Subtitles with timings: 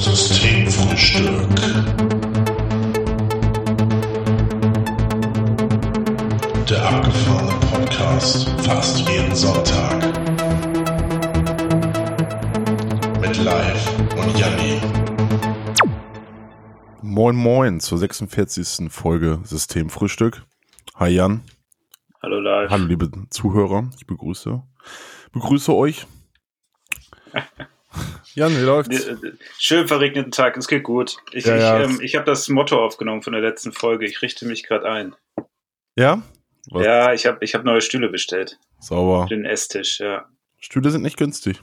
[0.00, 1.54] Systemfrühstück.
[6.66, 10.02] Der abgefahrene Podcast fast jeden Sonntag.
[13.20, 14.80] Mit Live und Janni.
[17.02, 18.90] Moin Moin zur 46.
[18.90, 20.46] Folge Systemfrühstück.
[20.94, 21.42] Hi Jan.
[22.22, 22.70] Hallo live.
[22.70, 23.90] Hallo liebe Zuhörer.
[23.98, 24.62] Ich begrüße,
[25.32, 26.06] begrüße euch.
[28.34, 29.06] Jan, wie läuft's?
[29.06, 29.16] Äh,
[29.58, 31.16] Schön verregneten Tag, es geht gut.
[31.32, 31.80] Ich, Ja, ja.
[31.80, 34.06] ich, ähm, ich habe das Motto aufgenommen von der letzten Folge.
[34.06, 35.16] Ich richte mich gerade ein.
[35.96, 36.22] Ja?
[36.70, 36.84] Was?
[36.84, 38.58] Ja, ich habe ich hab neue Stühle bestellt.
[38.78, 39.26] Sauber.
[39.28, 40.26] Den Esstisch, ja.
[40.58, 41.60] Stühle sind nicht günstig.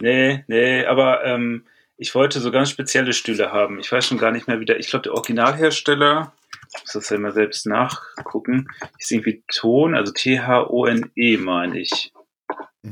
[0.00, 1.64] Nee, nee, aber ähm,
[1.96, 3.80] ich wollte so ganz spezielle Stühle haben.
[3.80, 4.78] Ich weiß schon gar nicht mehr wieder.
[4.78, 6.32] Ich glaube, der Originalhersteller,
[6.68, 8.68] ich muss das ja mal selbst nachgucken,
[8.98, 12.12] ist irgendwie Ton, also T-H-O-N-E, meine ich.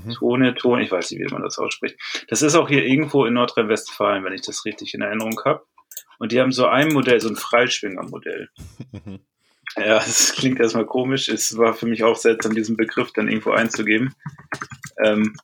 [0.04, 0.12] Mhm.
[0.12, 1.98] Tone, Ton, ich weiß nicht, wie man das ausspricht.
[2.28, 5.64] Das ist auch hier irgendwo in Nordrhein-Westfalen, wenn ich das richtig in Erinnerung habe.
[6.18, 8.50] Und die haben so ein Modell, so ein Freischwinger-Modell.
[9.76, 11.28] Ja, das klingt erstmal komisch.
[11.28, 14.14] Es war für mich auch seltsam, diesen Begriff dann irgendwo einzugeben.
[15.04, 15.36] Ähm,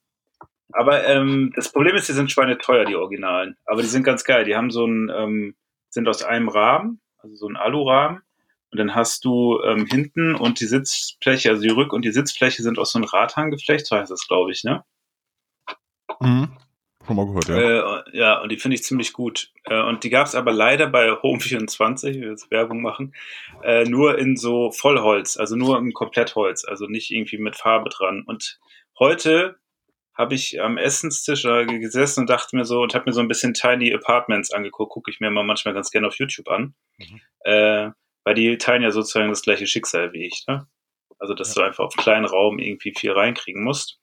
[0.73, 3.57] aber ähm, das Problem ist, die sind schweineteuer, die Originalen.
[3.67, 4.45] Aber die sind ganz geil.
[4.45, 5.55] Die haben so ein, ähm,
[5.91, 8.23] sind aus einem Rahmen, also so ein Alurahmen.
[8.73, 12.63] Und dann hast du ähm, hinten und die Sitzfläche, also die Rück- und die Sitzfläche
[12.63, 14.83] sind aus so einem Radhanggeflecht, so heißt das, glaube ich, ne?
[16.21, 16.57] Mhm.
[17.07, 17.57] Schon mal gehört, ja.
[17.57, 19.51] Äh, ja, und die finde ich ziemlich gut.
[19.65, 23.15] Äh, und die gab es aber leider bei Home24, ich will jetzt Werbung machen,
[23.63, 28.23] äh, nur in so Vollholz, also nur im Komplettholz, also nicht irgendwie mit Farbe dran.
[28.25, 28.61] Und
[28.99, 29.59] heute
[30.15, 33.29] habe ich am Essenstisch äh, gesessen und dachte mir so und habe mir so ein
[33.29, 37.21] bisschen Tiny Apartments angeguckt, gucke ich mir mal manchmal ganz gerne auf YouTube an, Mhm.
[38.25, 40.45] Weil die teilen ja sozusagen das gleiche Schicksal wie ich.
[40.49, 40.67] Ne?
[41.19, 43.99] Also dass du einfach auf kleinen Raum irgendwie viel reinkriegen musst.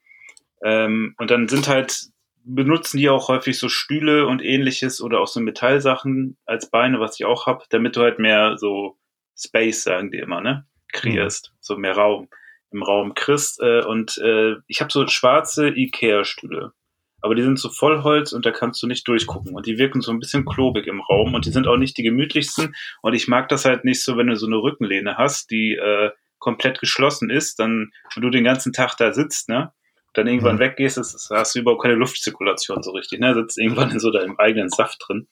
[0.63, 2.09] Ähm, und dann sind halt
[2.43, 7.19] benutzen die auch häufig so Stühle und ähnliches oder auch so Metallsachen als Beine, was
[7.19, 8.97] ich auch habe, damit du halt mehr so
[9.37, 10.65] Space, sagen die immer, ne?
[10.91, 12.29] Kreierst, so mehr Raum
[12.71, 13.61] im Raum kriegst.
[13.61, 16.73] Äh, und äh, ich habe so schwarze Ikea-Stühle.
[17.21, 19.55] Aber die sind so Vollholz und da kannst du nicht durchgucken.
[19.55, 22.03] Und die wirken so ein bisschen klobig im Raum und die sind auch nicht die
[22.03, 22.75] gemütlichsten.
[23.01, 26.11] Und ich mag das halt nicht so, wenn du so eine Rückenlehne hast, die äh,
[26.39, 29.73] komplett geschlossen ist, dann, und du den ganzen Tag da sitzt, ne?
[30.13, 30.59] dann irgendwann Mhm.
[30.59, 33.19] weggehst, ist, hast du überhaupt keine Luftzirkulation so richtig.
[33.19, 33.33] Ne?
[33.35, 35.27] Sitzt irgendwann in so deinem eigenen Saft drin,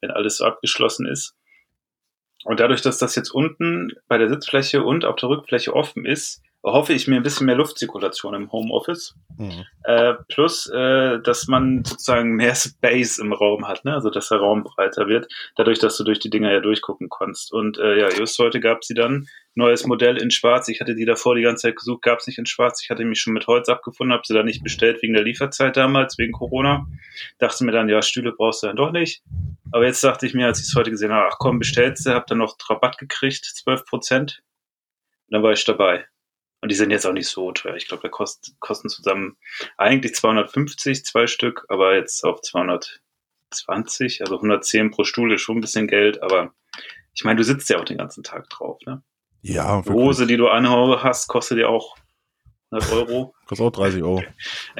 [0.00, 1.34] wenn alles so abgeschlossen ist.
[2.44, 6.42] Und dadurch, dass das jetzt unten bei der Sitzfläche und auf der Rückfläche offen ist,
[6.62, 9.14] erhoffe ich mir ein bisschen mehr Luftzirkulation im Homeoffice.
[9.38, 9.64] Mhm.
[9.84, 13.94] Äh, plus, äh, dass man sozusagen mehr Space im Raum hat, ne?
[13.94, 17.52] also dass der Raum breiter wird, dadurch, dass du durch die Dinger ja durchgucken kannst.
[17.52, 20.68] Und äh, ja, just heute gab sie dann neues Modell in Schwarz.
[20.68, 22.82] Ich hatte die davor die ganze Zeit gesucht, gab es nicht in Schwarz.
[22.82, 25.76] Ich hatte mich schon mit Holz abgefunden, habe sie dann nicht bestellt wegen der Lieferzeit
[25.76, 26.86] damals, wegen Corona.
[27.38, 29.22] Dachte mir dann, ja, Stühle brauchst du dann doch nicht.
[29.72, 32.10] Aber jetzt dachte ich mir, als ich es heute gesehen habe, ach komm, bestellst du,
[32.10, 34.42] hab dann noch Rabatt gekriegt, 12 Prozent.
[35.28, 36.06] Und dann war ich dabei.
[36.60, 37.76] Und die sind jetzt auch nicht so teuer.
[37.76, 39.36] Ich glaube, da kost, kosten zusammen
[39.78, 45.62] eigentlich 250, zwei Stück, aber jetzt auf 220, also 110 pro Stuhl ist schon ein
[45.62, 46.52] bisschen Geld, aber
[47.14, 48.78] ich meine, du sitzt ja auch den ganzen Tag drauf.
[48.86, 49.02] Ne?
[49.42, 50.04] Ja, Die wirklich.
[50.04, 51.96] Hose, die du anhau hast, kostet ja auch
[52.70, 53.34] 100 Euro.
[53.46, 54.22] Kostet auch 30 Euro.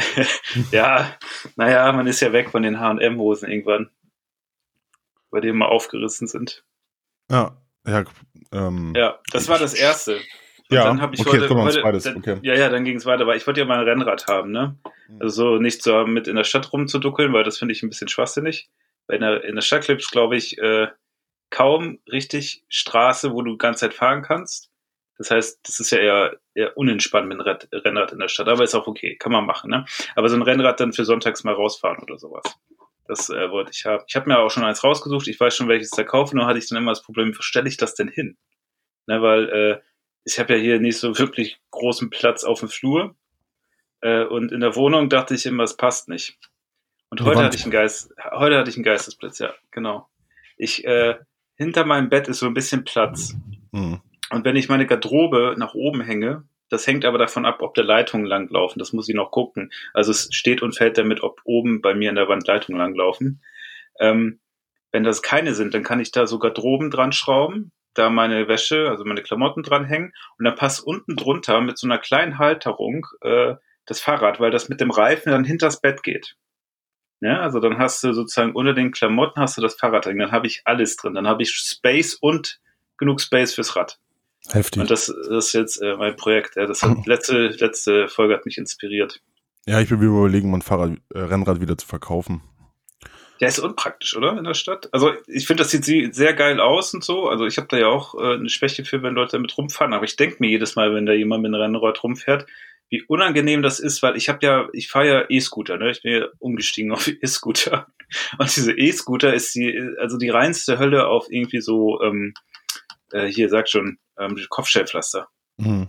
[0.71, 1.17] ja,
[1.57, 3.91] naja, man ist ja weg von den H&M-Hosen irgendwann,
[5.31, 6.65] bei denen mal aufgerissen sind.
[7.29, 8.05] Ja, ja,
[8.53, 10.21] ähm, Ja, das war das Erste.
[10.71, 12.39] Und Ja, dann habe ich okay, heute, heute Zweites, dann, okay.
[12.43, 14.77] ja, ja, dann ging es weiter, weil ich wollte ja mal ein Rennrad haben, ne?
[15.09, 15.21] Mhm.
[15.21, 18.09] Also so nicht so mit in der Stadt rumzuduckeln, weil das finde ich ein bisschen
[18.09, 18.71] schwachsinnig.
[19.07, 20.89] Weil in der, in der Stadt gibt es, glaube ich, äh,
[21.51, 24.71] kaum richtig Straße, wo du die ganze Zeit fahren kannst.
[25.19, 28.49] Das heißt, das ist ja eher, eher unentspannt mit einem Rad, Rennrad in der Stadt,
[28.49, 29.85] aber ist auch okay, kann man machen, ne?
[30.15, 32.45] Aber so ein Rennrad dann für sonntags mal rausfahren oder sowas.
[33.07, 34.05] Das äh, wollte ich haben.
[34.07, 36.59] Ich habe mir auch schon eins rausgesucht, ich weiß schon, welches da kaufe, nur hatte
[36.59, 38.39] ich dann immer das Problem, wo stelle ich das denn hin?
[39.07, 39.81] Ne, weil äh,
[40.25, 43.15] ich habe ja hier nicht so wirklich großen Platz auf dem Flur.
[44.01, 46.39] Äh, und in der Wohnung dachte ich immer, es passt nicht.
[47.11, 50.09] Und heute hatte ich einen Geist, heute hatte ich einen Geistesplatz, ja, genau.
[50.57, 51.17] Ich, äh,
[51.57, 53.35] hinter meinem Bett ist so ein bisschen Platz.
[53.73, 54.01] Mhm.
[54.31, 57.83] Und wenn ich meine Garderobe nach oben hänge, das hängt aber davon ab, ob da
[57.83, 58.79] Leitungen langlaufen.
[58.79, 59.73] Das muss ich noch gucken.
[59.93, 63.43] Also es steht und fällt damit, ob oben bei mir in der Wand Leitungen langlaufen.
[63.99, 64.39] Ähm,
[64.93, 68.89] wenn das keine sind, dann kann ich da so Garderoben dran schrauben, da meine Wäsche,
[68.89, 73.55] also meine Klamotten dranhängen und dann passt unten drunter mit so einer kleinen Halterung äh,
[73.87, 76.37] das Fahrrad, weil das mit dem Reifen dann hinters Bett geht.
[77.21, 80.33] Ja, also dann hast du sozusagen unter den Klamotten hast du das Fahrrad drin, dann
[80.33, 82.61] habe ich alles drin, dann habe ich Space und
[82.97, 83.99] genug Space fürs Rad.
[84.49, 84.81] Heftig.
[84.81, 86.57] Und das, das ist jetzt äh, mein Projekt.
[86.57, 89.21] Ja, das hat letzte, letzte Folge hat mich inspiriert.
[89.67, 92.43] Ja, ich will mir überlegen, mein Fahrrad, äh, Rennrad wieder zu verkaufen.
[93.41, 94.37] Ja, ist unpraktisch, oder?
[94.37, 94.91] In der Stadt.
[94.93, 97.27] Also ich finde, das sieht sehr geil aus und so.
[97.27, 99.95] Also ich habe da ja auch äh, eine Schwäche für, wenn Leute damit rumfahren.
[99.95, 102.47] Aber ich denke mir jedes Mal, wenn da jemand mit einem Rennrad rumfährt,
[102.91, 105.91] wie unangenehm das ist, weil ich habe ja, ich fahre ja E-Scooter, ne?
[105.91, 107.87] Ich bin ja umgestiegen auf E-Scooter.
[108.39, 112.35] Und diese E-Scooter ist die, also die reinste Hölle auf irgendwie so, ähm,
[113.13, 115.29] äh, hier sag schon, ähm, Kopfstellpflaster.
[115.57, 115.89] Mhm.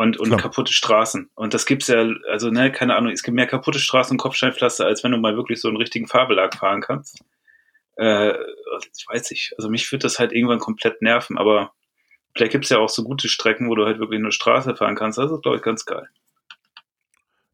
[0.00, 0.40] Und, und Klar.
[0.40, 1.28] kaputte Straßen.
[1.34, 4.86] Und das gibt's ja, also ne, keine Ahnung, es gibt mehr kaputte Straßen und Kopfsteinpflaster,
[4.86, 7.22] als wenn du mal wirklich so einen richtigen Fahrbelag fahren kannst.
[7.96, 8.30] Äh,
[8.96, 11.74] ich weiß nicht, also mich würde das halt irgendwann komplett nerven, aber
[12.34, 15.18] vielleicht gibt's ja auch so gute Strecken, wo du halt wirklich nur Straße fahren kannst.
[15.18, 16.08] Das ist, glaube ich, ganz geil.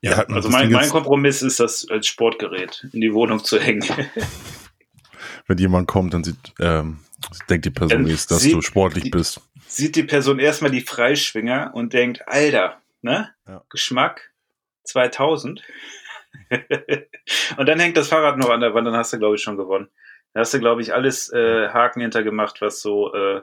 [0.03, 3.83] Ja, Also mein, mein Kompromiss ist, das als Sportgerät in die Wohnung zu hängen.
[5.49, 6.99] wenn jemand kommt, dann sieht, ähm,
[7.51, 9.41] denkt die Person, Dann ist, dass sieht du sportlich die- bist.
[9.67, 13.35] Sieht die Person erstmal die Freischwinger und denkt, Alter, ne?
[13.47, 13.63] Ja.
[13.71, 14.33] Geschmack
[14.85, 15.63] 2000.
[17.57, 19.57] und dann hängt das Fahrrad noch an der Wand, dann hast du, glaube ich, schon
[19.57, 19.89] gewonnen.
[20.33, 23.41] Da hast du, glaube ich, alles äh, Haken hintergemacht, was so äh,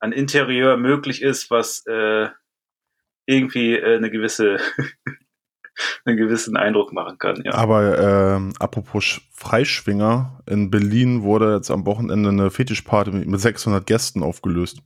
[0.00, 2.28] an Interieur möglich ist, was äh,
[3.26, 4.58] irgendwie äh, eine gewisse
[6.04, 7.42] einen gewissen Eindruck machen kann.
[7.44, 7.52] Ja.
[7.54, 13.40] Aber ähm, apropos Sch- Freischwinger, in Berlin wurde jetzt am Wochenende eine Fetischparty mit, mit
[13.40, 14.80] 600 Gästen aufgelöst.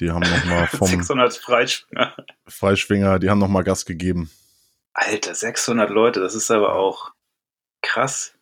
[0.00, 2.16] Die haben nochmal vom 600 Freischwinger.
[2.46, 4.30] Freischwinger, die haben nochmal Gas gegeben.
[4.92, 7.12] Alter, 600 Leute, das ist aber auch
[7.82, 8.34] krass.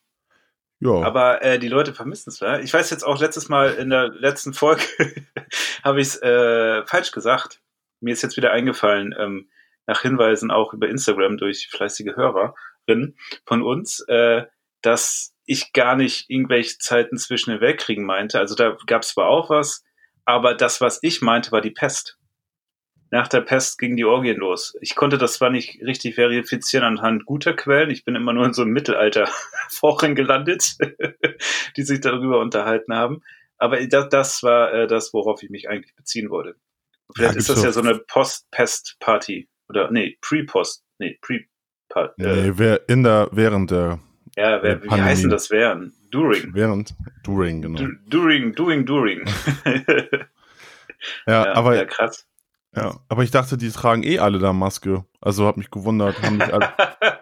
[0.81, 2.39] Ja, Aber äh, die Leute vermissen es.
[2.39, 2.61] Ja?
[2.61, 4.83] Ich weiß jetzt auch letztes Mal in der letzten Folge
[5.83, 7.61] habe ich es äh, falsch gesagt.
[8.01, 9.49] Mir ist jetzt wieder eingefallen, ähm,
[9.87, 14.45] nach Hinweisen auch über Instagram durch fleißige Hörerinnen von uns, äh,
[14.83, 18.39] dass ich gar nicht irgendwelche Zeiten zwischen den Weltkriegen meinte.
[18.39, 19.83] Also da gab es zwar auch was,
[20.29, 22.19] aber das, was ich meinte, war die Pest.
[23.11, 24.77] Nach der Pest gingen die Orgien los.
[24.83, 28.53] Ich konnte das zwar nicht richtig verifizieren anhand guter Quellen, ich bin immer nur in
[28.53, 30.77] so einem Mittelalter-Foren gelandet,
[31.79, 33.23] die sich darüber unterhalten haben.
[33.57, 36.57] Aber das, das war äh, das, worauf ich mich eigentlich beziehen wollte.
[37.15, 39.49] Vielleicht Ja, ist das ja doch- so eine Post-Pest-Party.
[39.71, 40.85] Oder nee, Pre-Post.
[40.99, 42.23] Nee, Pre-Party.
[42.23, 43.99] Äh, nee, in der, während der,
[44.37, 44.89] ja, wer, wie
[45.23, 45.95] denn das wären?
[46.11, 46.55] During.
[46.55, 46.95] während,
[47.25, 47.79] during, genau.
[47.81, 49.25] Du- During, doing, during.
[51.27, 52.27] Ja, aber, ja, ja, krass.
[53.09, 55.05] aber ich dachte, die tragen eh alle da Maske.
[55.21, 56.73] Also hab mich gewundert, haben nicht alle,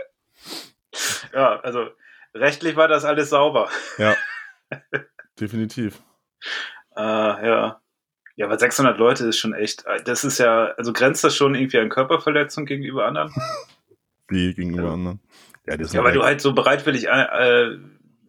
[1.33, 1.88] ja, also
[2.35, 3.69] rechtlich war das alles sauber.
[3.99, 4.15] ja,
[5.41, 6.03] definitiv.
[6.97, 7.81] Äh, ja.
[8.38, 11.79] Ja, aber 600 Leute ist schon echt, das ist ja, also grenzt das schon irgendwie
[11.79, 13.33] an Körperverletzung gegenüber anderen?
[14.29, 14.93] Wie gegenüber Ja.
[14.93, 15.21] anderen.
[15.67, 16.27] Ja, sind Ja, weil du weg.
[16.27, 17.79] halt so bereitwillig äh,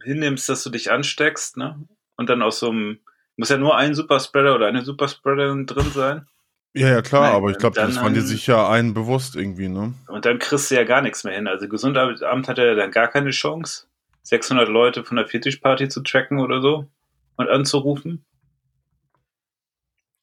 [0.07, 1.79] hinnimmst, dass du dich ansteckst, ne?
[2.15, 2.99] Und dann aus so einem,
[3.35, 6.27] muss ja nur ein Superspreader oder eine Superspreaderin drin sein.
[6.73, 9.67] ja, ja, klar, Nein, aber ich glaube, das waren die sich ja einen bewusst irgendwie,
[9.69, 9.93] ne?
[10.07, 11.47] Und dann kriegst du ja gar nichts mehr hin.
[11.47, 13.85] Also Gesundheitsamt hat ja dann gar keine Chance,
[14.23, 16.87] 600 Leute von der Fetischparty zu tracken oder so
[17.35, 18.25] und anzurufen.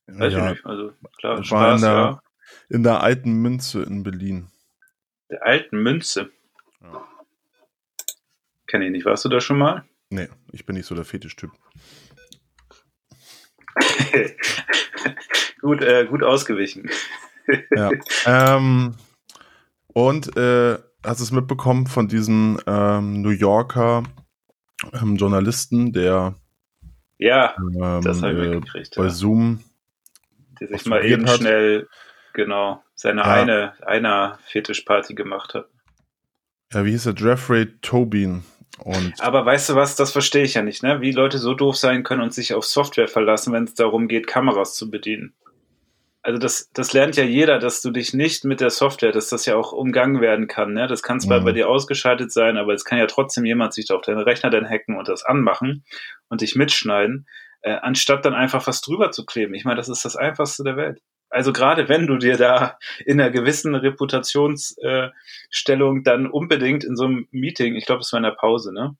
[0.07, 0.67] Weiß ja, ich nicht.
[0.67, 2.21] Also klar, war in Spaß, der- ja.
[2.69, 4.49] in der alten Münze in Berlin.
[5.31, 6.31] Der alten Münze.
[6.83, 7.03] Ja.
[8.75, 9.05] Kenn ich nicht.
[9.05, 9.85] Warst du da schon mal?
[10.11, 11.53] Nee, ich bin nicht so der Fetischtyp.
[15.61, 16.91] gut, äh, gut ausgewichen.
[17.71, 17.91] Ja.
[18.26, 18.97] ähm,
[19.93, 24.03] und äh, hast du es mitbekommen von diesem ähm, New Yorker
[24.93, 26.35] ähm, Journalisten, der
[27.19, 28.97] Ja, ähm, das habe ich äh, mitgekriegt.
[28.97, 29.11] bei Ja.
[29.11, 29.62] Zoom,
[30.61, 31.37] Der sich mal eben hat.
[31.38, 31.88] schnell,
[32.33, 33.35] genau, seine Ja.
[33.35, 35.69] eine, einer Fetischparty gemacht hat.
[36.73, 38.43] ja, wie hieß er, Jeffrey Tobin.
[38.78, 41.00] Und Aber weißt du was, das verstehe ich ja nicht, ne?
[41.00, 44.26] Wie Leute so doof sein können und sich auf Software verlassen, wenn es darum geht,
[44.26, 45.35] Kameras zu bedienen.
[46.23, 49.45] Also das, das lernt ja jeder, dass du dich nicht mit der Software, dass das
[49.45, 50.73] ja auch umgangen werden kann.
[50.73, 50.87] Ne?
[50.87, 51.45] Das kann zwar Mhm.
[51.45, 54.69] bei dir ausgeschaltet sein, aber es kann ja trotzdem jemand sich auf deinen Rechner dann
[54.69, 55.85] hacken und das anmachen
[56.28, 57.26] und dich mitschneiden,
[57.61, 59.52] äh, anstatt dann einfach was drüber zu kleben.
[59.54, 61.00] Ich meine, das ist das Einfachste der Welt.
[61.35, 67.05] Also gerade wenn du dir da in einer gewissen Reputationsstellung äh, dann unbedingt in so
[67.05, 68.97] einem Meeting, ich glaube, es war in der Pause, ne?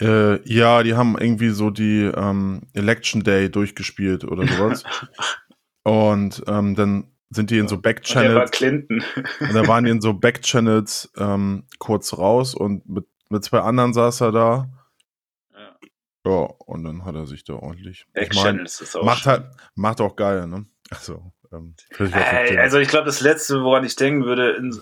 [0.00, 4.84] äh, ja, die haben irgendwie so die ähm, Election Day durchgespielt oder sowas.
[5.82, 9.04] und ähm, dann sind die in so Und der war Backchannels Clinton.
[9.40, 13.92] Und da waren die in so Backchannels ähm, kurz raus und mit, mit zwei anderen
[13.92, 14.70] saß er da.
[15.52, 15.76] Ja.
[16.26, 18.06] Ja, und dann hat er sich da ordentlich.
[18.14, 20.66] Ich meine, Backchannels ist auch macht halt, macht auch geil, ne?
[20.90, 24.72] Also, ähm, den- also ich glaube, das Letzte, woran ich denken würde, in,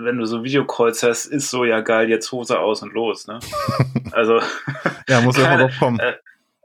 [0.00, 3.26] wenn du so Videocalls hast, ist so, ja geil, jetzt Hose aus und los.
[3.26, 3.38] Ne?
[4.12, 4.40] Also
[5.08, 5.98] ja, muss einfach keine- drauf kommen.
[6.00, 6.14] äh,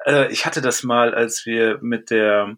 [0.06, 2.56] äh, ich hatte das mal, als wir mit der,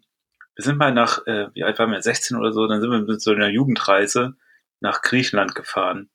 [0.54, 3.00] wir sind mal nach, äh, wie alt waren wir, 16 oder so, dann sind wir
[3.00, 4.34] mit so einer Jugendreise
[4.80, 6.08] nach Griechenland gefahren.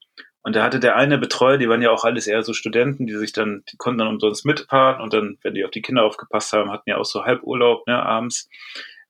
[0.44, 3.16] Und da hatte der eine Betreuer, die waren ja auch alles eher so Studenten, die
[3.18, 6.54] sich dann, die konnten dann umsonst mitfahren und dann, wenn die auf die Kinder aufgepasst
[6.54, 8.50] haben, hatten ja auch so Halburlaub, ne, abends.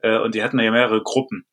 [0.02, 1.46] Äh, und die hatten ja mehrere Gruppen.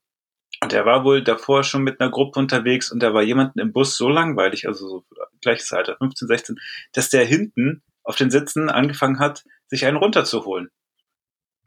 [0.61, 3.73] Und der war wohl davor schon mit einer Gruppe unterwegs und da war jemanden im
[3.73, 5.05] Bus so langweilig, also so
[5.41, 6.57] gleiches Alter, 15, 16,
[6.93, 10.71] dass der hinten auf den Sitzen angefangen hat, sich einen runterzuholen.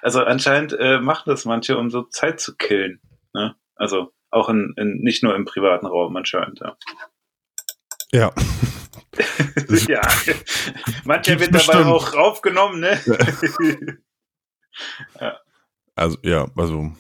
[0.01, 3.01] also anscheinend äh, machen das manche, um so Zeit zu killen.
[3.34, 3.55] Ne?
[3.75, 6.77] Also auch in, in, nicht nur im privaten Raum anscheinend, ja.
[8.13, 8.34] Ja.
[9.88, 10.01] ja.
[11.03, 11.86] Mancher wird dabei bestimmt.
[11.86, 13.01] auch aufgenommen, ne?
[15.95, 16.91] Also, ja, also.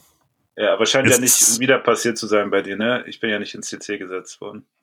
[0.55, 3.03] Ja, aber scheint ja nicht wieder passiert zu sein bei dir, ne?
[3.07, 4.65] Ich bin ja nicht ins CC gesetzt worden.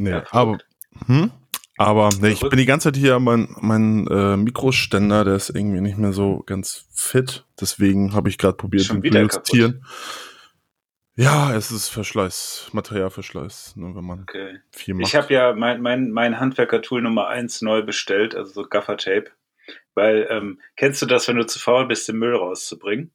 [0.00, 0.58] Nee, Ja, aber.
[1.06, 1.32] Hm?
[1.76, 5.80] Aber nee, ich bin die ganze Zeit hier, mein, mein äh, Mikroständer, der ist irgendwie
[5.80, 7.46] nicht mehr so ganz fit.
[7.60, 9.84] Deswegen habe ich gerade probiert, Schon ihn zu justieren.
[11.20, 14.60] Ja, es ist Verschleiß, Materialverschleiß, ne, wenn man Okay.
[14.70, 15.08] viel macht.
[15.08, 19.32] Ich habe ja mein, mein, mein Handwerker-Tool Nummer eins neu bestellt, also so Gaffer-Tape.
[19.96, 23.12] Weil, ähm, kennst du das, wenn du zu faul bist, den Müll rauszubringen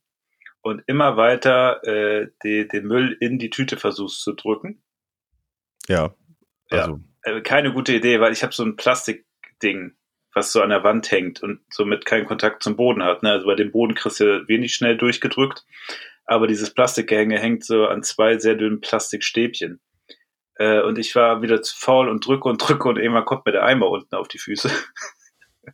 [0.61, 4.83] und immer weiter äh, die, den Müll in die Tüte versuchst zu drücken?
[5.87, 6.13] ja,
[6.71, 6.79] Ja.
[6.79, 9.95] also, Äh, keine gute Idee, weil ich habe so ein Plastikding,
[10.33, 13.23] was so an der Wand hängt und somit keinen Kontakt zum Boden hat.
[13.23, 13.31] Ne?
[13.31, 15.63] Also bei dem Boden kriegst du wenig schnell durchgedrückt,
[16.25, 19.81] aber dieses Plastikgehänge hängt so an zwei sehr dünnen Plastikstäbchen.
[20.55, 23.51] Äh, und ich war wieder zu faul und drücke und drücke und irgendwann kommt mir
[23.51, 24.69] der Eimer unten auf die Füße.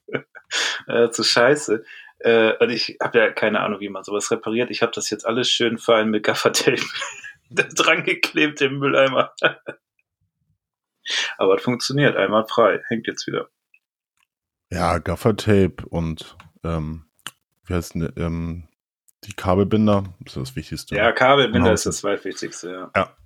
[0.88, 1.84] äh, zu scheiße.
[2.20, 4.72] Äh, und ich habe ja keine Ahnung, wie man sowas repariert.
[4.72, 6.84] Ich habe das jetzt alles schön fein mit Gaffertape
[7.50, 9.34] dran geklebt im Mülleimer.
[11.38, 12.82] Aber es funktioniert einmal frei.
[12.88, 13.50] Hängt jetzt wieder.
[14.70, 17.06] ja, Gaffertape und ähm,
[17.66, 18.69] wie heißt denn, ähm,
[19.26, 20.96] die Kabelbinder, das ist das Wichtigste.
[20.96, 21.74] Ja, Kabelbinder Genau.
[21.74, 22.92] ist das zweitwichtigste, ja.
[22.96, 23.18] Ja.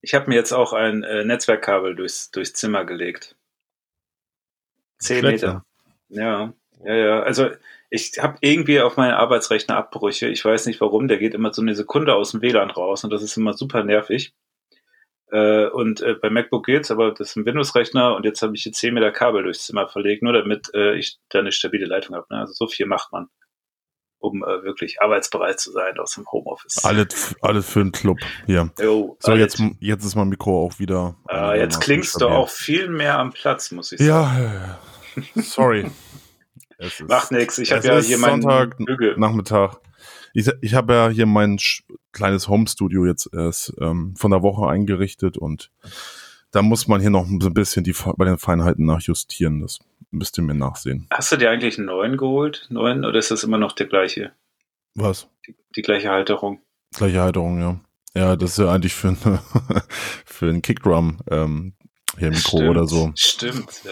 [0.00, 3.36] Ich habe mir jetzt auch ein äh, Netzwerkkabel durchs, durchs Zimmer gelegt.
[4.98, 5.64] Zehn Meter.
[6.08, 6.52] Ja,
[6.84, 7.20] ja, ja.
[7.22, 7.50] Also
[7.90, 10.28] ich habe irgendwie auf meinen Arbeitsrechner Abbrüche.
[10.28, 11.08] Ich weiß nicht warum.
[11.08, 13.82] Der geht immer so eine Sekunde aus dem WLAN raus und das ist immer super
[13.84, 14.34] nervig.
[15.30, 18.62] Äh, und äh, bei MacBook geht's, aber das ist ein Windows-Rechner und jetzt habe ich
[18.62, 22.16] hier 10 Meter Kabel durchs Zimmer verlegt, nur damit äh, ich da eine stabile Leitung
[22.16, 22.26] habe.
[22.30, 22.38] Ne?
[22.40, 23.28] Also so viel macht man,
[24.18, 26.84] um äh, wirklich arbeitsbereit zu sein aus dem Homeoffice.
[26.84, 28.70] Alles, alles für einen Club hier.
[28.80, 31.16] Jo, So, jetzt, jetzt ist mein Mikro auch wieder.
[31.26, 34.08] Ah, jetzt einigermaßen klingst du auch viel mehr am Platz, muss ich sagen.
[34.08, 34.78] Ja, ja,
[35.34, 35.42] ja.
[35.42, 35.90] sorry.
[36.80, 37.58] Es ist Macht nix.
[37.58, 39.16] Ich habe ja hier meinen Sonntag Bügel.
[39.18, 39.80] Nachmittag.
[40.32, 41.58] Ich, ich habe ja hier mein
[42.12, 45.72] kleines Home-Studio jetzt erst ähm, von der Woche eingerichtet und
[46.52, 49.60] da muss man hier noch so ein bisschen die, bei den Feinheiten nachjustieren.
[49.60, 49.80] Das
[50.10, 51.06] müsst ihr mir nachsehen.
[51.12, 52.66] Hast du dir eigentlich einen neuen geholt?
[52.70, 53.04] Neuen?
[53.04, 54.32] Oder ist das immer noch der gleiche?
[54.94, 55.28] Was?
[55.46, 56.60] Die, die gleiche Halterung?
[56.96, 57.80] Gleiche Halterung, ja.
[58.14, 59.42] Ja, das ist ja eigentlich für, eine,
[60.24, 61.74] für ein Kickdrum ähm,
[62.18, 63.12] hier Mikro Stimmt, oder so.
[63.14, 63.90] Stimmt, ja.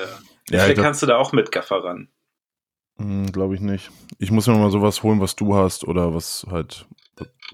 [0.49, 2.09] Ja, Vielleicht kannst du da auch mit Gaffer ran.
[2.99, 3.91] Hm, Glaube ich nicht.
[4.19, 6.87] Ich muss mir mal sowas holen, was du hast oder was halt,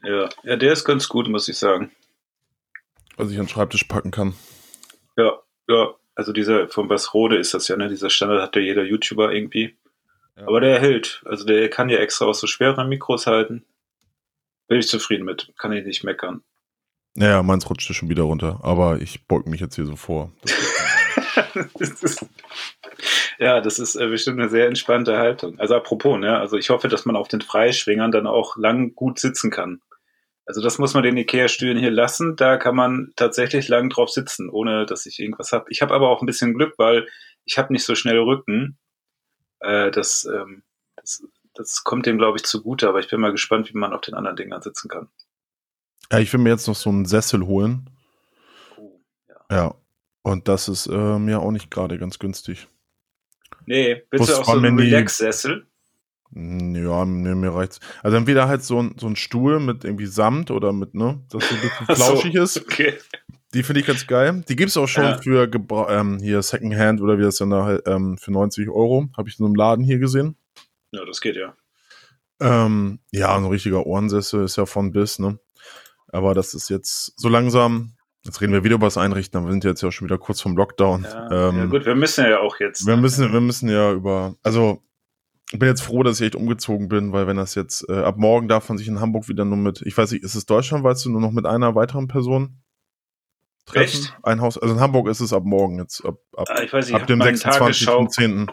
[0.05, 0.29] Ja.
[0.45, 1.91] ja, der ist ganz gut, muss ich sagen.
[3.17, 4.35] was ich an den Schreibtisch packen kann.
[5.17, 5.33] Ja,
[5.69, 5.95] ja.
[6.15, 7.89] Also dieser von Basrode ist das ja, ne?
[7.89, 9.77] Dieser Standard hat ja jeder YouTuber irgendwie.
[10.37, 10.47] Ja.
[10.47, 11.23] Aber der hält.
[11.25, 13.65] Also der kann ja extra auch so schwere Mikros halten.
[14.69, 15.53] Bin ich zufrieden mit.
[15.59, 16.43] Kann ich nicht meckern.
[17.15, 20.33] Naja, meins rutschte schon wieder runter, aber ich beug mich jetzt hier so vor.
[21.79, 22.27] Das ist,
[23.39, 25.59] ja, das ist äh, bestimmt eine sehr entspannte Haltung.
[25.59, 26.39] Also apropos, ne?
[26.39, 29.81] Also ich hoffe, dass man auf den Freischwingern dann auch lang gut sitzen kann.
[30.45, 32.35] Also das muss man den Ikea-Stühlen hier lassen.
[32.37, 35.67] Da kann man tatsächlich lang drauf sitzen, ohne dass ich irgendwas habe.
[35.71, 37.07] Ich habe aber auch ein bisschen Glück, weil
[37.45, 38.77] ich habe nicht so schnell Rücken.
[39.61, 40.65] Äh, das, ähm,
[40.97, 41.23] das,
[41.55, 42.89] das kommt dem, glaube ich, zugute.
[42.89, 45.09] Aber ich bin mal gespannt, wie man auf den anderen Dingern sitzen kann.
[46.11, 47.89] ja, ich will mir jetzt noch so einen Sessel holen.
[48.77, 49.57] Oh, ja.
[49.57, 49.75] Ja.
[50.23, 52.69] Und das ist ähm, ja auch nicht gerade ganz günstig.
[53.67, 55.67] Nee, willst du auch so einen die- Relax-Sessel?
[56.35, 57.81] Hm, Ja, mir, mir reicht's.
[58.03, 61.49] Also entweder halt so ein, so ein Stuhl mit irgendwie Samt oder mit, ne, das
[61.49, 61.95] so ein bisschen so.
[61.95, 62.61] flauschig ist.
[62.63, 62.95] Okay.
[63.55, 64.43] Die finde ich ganz geil.
[64.49, 65.19] Die gibt's auch schon Ja.
[65.19, 69.09] für Gebra ähm, hier Secondhand oder wie das dann da halt, ähm, für 90 Euro.
[69.17, 70.37] Habe ich in einem Laden hier gesehen.
[70.91, 71.55] Ja, das geht ja.
[72.41, 75.39] Ähm, ja, ein richtiger Ohrensessel ist ja von bis, ne?
[76.09, 77.93] Aber das ist jetzt so langsam.
[78.25, 80.41] Jetzt reden wir wieder über das Einrichten, aber wir sind jetzt ja schon wieder kurz
[80.41, 81.05] vom Lockdown.
[81.05, 82.87] Ja, ähm, ja gut, wir müssen ja auch jetzt.
[82.87, 84.83] Wir müssen, wir müssen ja über, also
[85.53, 88.17] ich bin jetzt froh, dass ich echt umgezogen bin, weil wenn das jetzt, äh, ab
[88.17, 90.83] morgen darf man sich in Hamburg wieder nur mit, ich weiß nicht, ist es Deutschland,
[90.83, 92.63] weißt du, nur noch mit einer weiteren Person
[93.67, 94.01] treffen?
[94.01, 94.19] Echt?
[94.23, 96.87] Ein Haus, also in Hamburg ist es ab morgen jetzt, ab, ab, Ah, ich weiß
[96.87, 98.49] nicht, ab dem meinen Tagesschau, 26.10.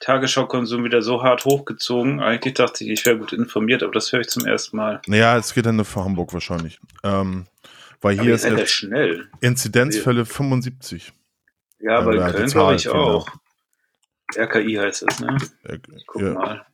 [0.00, 2.20] Tagesschaukonsum wieder so hart hochgezogen.
[2.20, 5.00] Eigentlich dachte ich, ich wäre gut informiert, aber das höre ich zum ersten Mal.
[5.06, 6.80] Naja, es geht dann für Hamburg wahrscheinlich.
[7.04, 7.46] Ähm,
[8.02, 9.30] weil Aber hier ist schnell.
[9.40, 11.12] Inzidenzfälle 75.
[11.78, 13.28] Ja, aber in Köln glaube ich auch.
[14.36, 15.36] RKI heißt es, ne?
[15.64, 16.66] Äh, Guck ja, mal.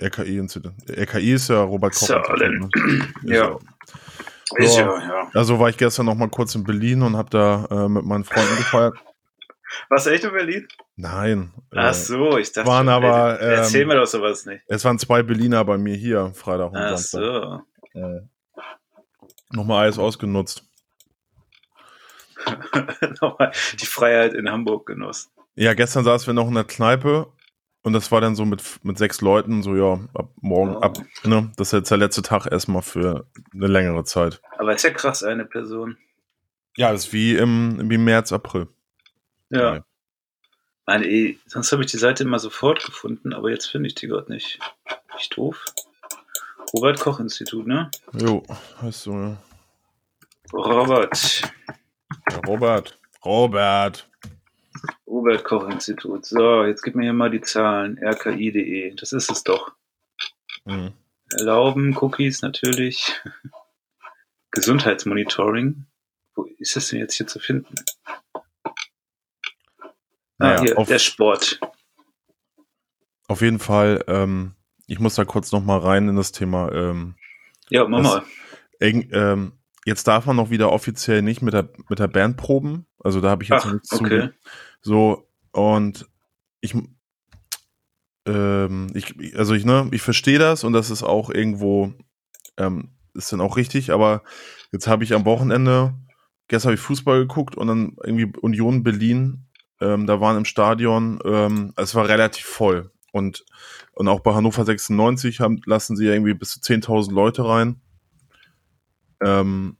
[0.00, 0.84] RKI-Inzidenz.
[0.90, 2.02] RKI ist ja Robert Koch.
[2.02, 2.74] Ist ja alle- Institut,
[3.24, 3.34] ne?
[3.34, 3.58] Ja.
[4.56, 4.98] Ist Ja.
[5.00, 5.30] ja.
[5.34, 8.24] Also war ich gestern noch mal kurz in Berlin und habe da äh, mit meinen
[8.24, 8.94] Freunden gefeiert.
[9.90, 10.66] Was, echt in Berlin?
[10.96, 11.52] Nein.
[11.74, 14.62] Ach Äh, so, ich dachte, waren aber, ey, erzähl ähm, mir doch sowas nicht.
[14.68, 17.20] es waren zwei Berliner bei mir hier, Freitag und Ach Samstag.
[17.92, 18.00] so.
[18.00, 18.20] Äh,
[19.50, 20.64] Nochmal alles ausgenutzt.
[23.20, 25.30] Nochmal die Freiheit in Hamburg genossen.
[25.60, 27.32] Ja, gestern saßen wir noch in der Kneipe
[27.82, 30.78] und das war dann so mit, mit sechs Leuten, so ja, ab morgen, Ja.
[30.80, 34.40] ab, ne, das ist jetzt der letzte Tag erstmal für eine längere Zeit.
[34.56, 35.96] Aber ist ja krass, eine Person.
[36.76, 38.68] Ja, das ist wie im, wie März, April.
[39.50, 39.74] Ja.
[39.74, 39.84] Ja.
[40.86, 44.06] Mann, ey, sonst habe ich die Seite immer sofort gefunden, aber jetzt finde ich die
[44.06, 44.60] gerade nicht.
[45.18, 45.64] Ich doof.
[46.72, 47.90] Robert Koch Institut, ne?
[48.12, 48.44] Jo,
[48.80, 49.36] heißt so, ja.
[50.52, 51.42] Robert.
[52.30, 52.96] ja Robert.
[53.24, 54.08] Robert.
[55.06, 56.24] Robert Koch Institut.
[56.26, 57.98] So, jetzt gib mir hier mal die Zahlen.
[57.98, 58.94] rki.de.
[58.94, 59.72] Das ist es doch.
[60.64, 60.92] Mhm.
[61.30, 63.12] Erlauben, Cookies natürlich.
[64.50, 65.86] Gesundheitsmonitoring.
[66.34, 67.74] Wo ist das denn jetzt hier zu finden?
[68.34, 69.92] Ah,
[70.38, 71.60] Naja, hier, auf- der Sport.
[73.26, 74.54] Auf jeden Fall, ähm,
[74.86, 76.72] ich muss da kurz noch mal rein in das Thema.
[76.72, 77.16] Ähm,
[77.68, 78.22] Ja, mach mal.
[78.80, 79.57] eng, ähm,
[79.88, 82.86] jetzt darf man noch wieder offiziell nicht mit der, mit der Band proben.
[83.00, 84.28] Also da habe ich jetzt Ach, nichts okay.
[84.28, 84.34] zu.
[84.80, 86.06] So, und
[86.60, 86.74] ich,
[88.26, 91.94] ähm, ich, also ich, ne, ich verstehe das und das ist auch irgendwo,
[92.58, 94.22] ähm, ist dann auch richtig, aber
[94.72, 95.94] jetzt habe ich am Wochenende,
[96.48, 99.46] gestern habe ich Fußball geguckt und dann irgendwie Union Berlin,
[99.80, 103.46] ähm, da waren im Stadion, ähm, es war relativ voll und,
[103.94, 107.80] und auch bei Hannover 96 haben, lassen sie ja irgendwie bis zu 10.000 Leute rein.
[109.20, 109.77] Ähm,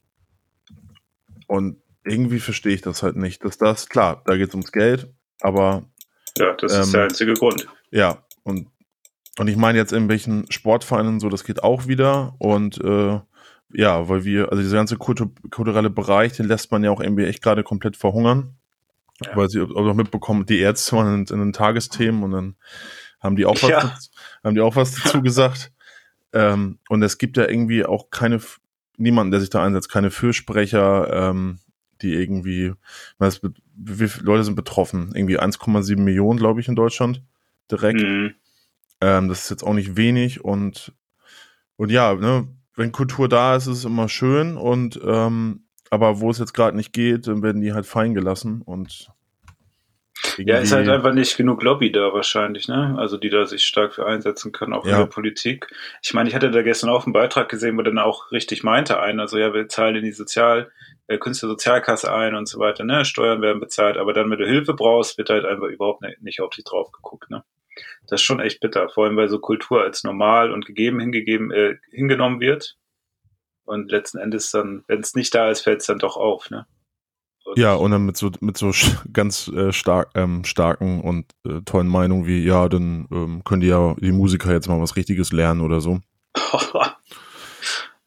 [1.49, 5.11] und irgendwie verstehe ich das halt nicht, dass das, klar, da geht es ums Geld,
[5.41, 5.83] aber
[6.37, 7.67] Ja, das ist Ähm, der einzige Grund.
[7.91, 8.67] ja, und,
[9.37, 12.35] und ich meine jetzt in welchen Sportvereinen so, das geht auch wieder.
[12.39, 13.19] Und äh,
[13.73, 17.25] ja, weil wir, also dieser ganze kultu kulturelle Bereich, den lässt man ja auch irgendwie
[17.25, 18.55] echt gerade komplett verhungern.
[19.25, 19.35] Ja.
[19.35, 22.55] Weil sie auch noch mitbekommen, die Ärzte waren in, in den Tagesthemen und dann
[23.19, 23.81] haben die auch was, Ja.
[23.81, 24.09] dazu-
[24.43, 25.71] haben die auch was dazu gesagt.
[26.31, 28.39] Ähm, und es gibt ja irgendwie auch keine,
[28.99, 31.59] niemanden, der sich da einsetzt, keine Fürsprecher, ähm,
[32.01, 32.73] die irgendwie,
[33.17, 33.41] was,
[33.75, 35.11] wie viele Leute sind betroffen?
[35.13, 37.23] Irgendwie 1,7 Millionen, glaube ich, in Deutschland
[37.71, 38.01] direkt.
[38.01, 38.35] Mhm.
[39.01, 40.93] Ähm, das ist jetzt auch nicht wenig und,
[41.77, 46.29] und ja, ne, wenn Kultur da ist, ist es immer schön und ähm, aber wo
[46.29, 49.11] es jetzt gerade nicht geht, dann werden die halt fallen gelassen und
[50.37, 52.95] Ja, ist halt irgendwie- einfach nicht genug Lobby da wahrscheinlich, ne?
[52.97, 54.93] Also die da sich stark für einsetzen können, auch Ja.
[54.93, 55.67] in der Politik.
[56.01, 58.99] Ich meine, ich hatte da gestern auch einen Beitrag gesehen, wo dann auch richtig meinte
[58.99, 60.71] einer, also ja, wir zahlen in die Sozial,
[61.07, 63.05] äh, Künstlersozialkasse ein und so weiter, ne?
[63.05, 66.41] Steuern werden bezahlt, aber dann, wenn du Hilfe brauchst, wird halt einfach überhaupt ne- nicht
[66.41, 67.43] auf dich drauf geguckt, ne?
[68.07, 71.51] Das ist schon echt bitter, vor allem weil so Kultur als normal und gegeben hingegeben,
[71.51, 72.75] äh, hingenommen wird.
[73.63, 76.65] Und letzten Endes dann, wenn es nicht da ist, fällt es dann doch auf, ne?
[77.55, 78.71] Ja und dann mit so mit so
[79.13, 83.67] ganz äh, stark ähm, starken und äh, tollen Meinungen wie ja, dann ähm, können die
[83.67, 85.99] ja die Musiker jetzt mal was Richtiges lernen oder so.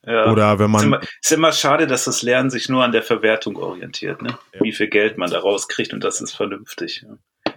[0.07, 0.31] ja.
[0.31, 3.03] Oder wenn ist, man immer, ist immer schade, dass das Lernen sich nur an der
[3.03, 4.39] Verwertung orientiert, ne?
[4.55, 4.61] Ja.
[4.61, 7.05] Wie viel Geld man da rauskriegt und das ist vernünftig.
[7.07, 7.55] Ja.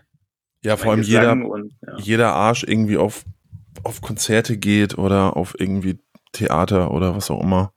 [0.64, 3.24] ja vor allem jeder Und, jeder Arsch irgendwie auf
[3.84, 6.00] auf Konzerte geht oder auf irgendwie
[6.36, 7.74] Theater oder was auch immer.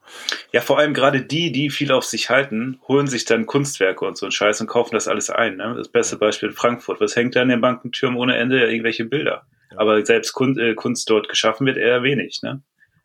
[0.53, 4.17] ja, vor allem gerade die, die viel auf sich halten, holen sich dann Kunstwerke und
[4.17, 5.57] so einen Scheiß und kaufen das alles ein.
[5.57, 5.75] Ne?
[5.77, 7.01] Das beste Beispiel in Frankfurt.
[7.01, 8.71] Was hängt da an den Bankentürmen ohne Ende?
[8.71, 9.47] Irgendwelche Bilder.
[9.71, 9.79] Ja.
[9.79, 12.41] Aber selbst Kunst, äh, Kunst dort geschaffen wird eher wenig.
[12.43, 12.63] Ne?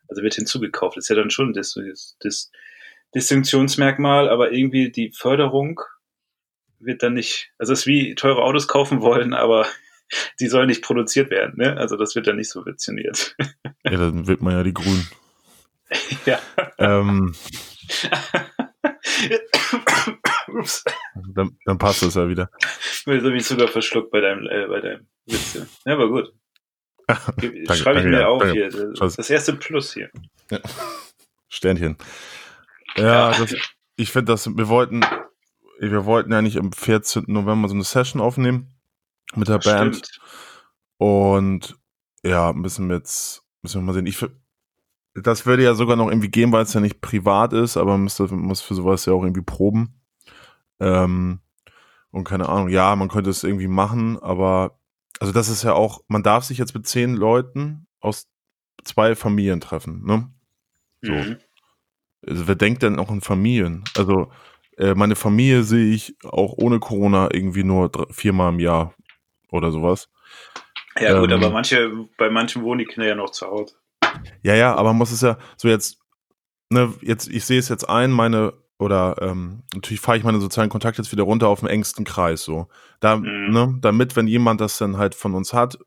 [0.08, 0.96] Also wird hinzugekauft.
[0.96, 2.50] Das ist ja dann schon das, das, das
[3.14, 5.80] Distinktionsmerkmal, aber irgendwie die Förderung
[6.80, 9.66] wird dann nicht, also es ist wie teure Autos kaufen wollen, aber
[10.40, 11.54] die sollen nicht produziert werden.
[11.56, 11.76] Ne?
[11.76, 13.36] Also das wird dann nicht subventioniert.
[13.86, 15.06] Ja, dann wird man ja die Grünen.
[16.26, 16.38] Ja.
[16.78, 17.34] Ähm,
[20.48, 20.84] Ups.
[21.34, 22.50] dann, dann passt das ja wieder.
[22.92, 25.54] Ich bin mich sogar verschluckt bei deinem, äh, bei deinem Witz.
[25.54, 26.32] Ja, Ja, aber gut.
[27.06, 28.54] Danke, Schreibe ich danke, mir ja, auf danke.
[28.70, 28.70] hier.
[28.94, 30.10] Das, das erste Plus hier.
[31.48, 31.96] Sternchen.
[32.96, 33.38] Ja, Ja.
[33.38, 33.54] Das,
[33.96, 35.02] ich finde das, wir wollten,
[35.80, 37.24] wir wollten ja nicht am 14.
[37.26, 38.74] November so eine Session aufnehmen
[39.34, 39.96] mit der Band.
[39.96, 40.20] Stimmt.
[40.96, 41.76] Und
[42.24, 44.06] ja, müssen wir jetzt, müssen wir mal sehen.
[44.06, 44.30] Ich, fi-
[45.14, 48.04] das würde ja sogar noch irgendwie gehen, weil es ja nicht privat ist, aber man
[48.04, 50.00] müsste, muss für sowas ja auch irgendwie proben.
[50.80, 51.40] Ähm,
[52.10, 54.78] und keine Ahnung, ja, man könnte es irgendwie machen, aber
[55.20, 58.28] also das ist ja auch, man darf sich jetzt mit zehn Leuten aus
[58.82, 60.30] zwei Familien treffen, ne?
[61.02, 61.12] So.
[61.12, 61.38] Mhm.
[62.26, 63.84] Also wer denkt denn auch in Familien?
[63.96, 64.30] Also
[64.76, 68.94] äh, meine Familie sehe ich auch ohne Corona irgendwie nur dr- viermal im Jahr
[69.50, 70.10] oder sowas.
[70.98, 71.38] Ja, gut, Ähm.
[71.38, 73.76] aber manche, bei manchen wohnen die Kinder ja noch zu Hause.
[74.42, 75.98] Ja, ja, aber man muss es ja so jetzt,
[76.70, 80.70] ne, jetzt, ich sehe es jetzt ein, meine, oder ähm, natürlich fahre ich meine sozialen
[80.70, 82.68] Kontakte jetzt wieder runter auf den engsten Kreis, so.
[83.00, 83.50] Da, Mhm.
[83.50, 85.78] ne, damit, wenn jemand das dann halt von uns hat,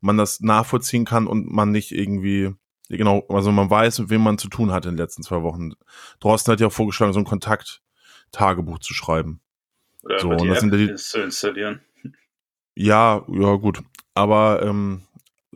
[0.00, 2.54] man das nachvollziehen kann und man nicht irgendwie,
[2.88, 5.72] genau, also man weiß, mit wem man zu tun hat in den letzten zwei Wochen.
[6.20, 9.40] Thorsten hat ja auch vorgeschlagen, so ein Kontakttagebuch zu schreiben.
[10.02, 11.80] Oder So, die und das App die- installieren.
[12.74, 13.82] Ja, ja, gut.
[14.14, 15.02] Aber ähm,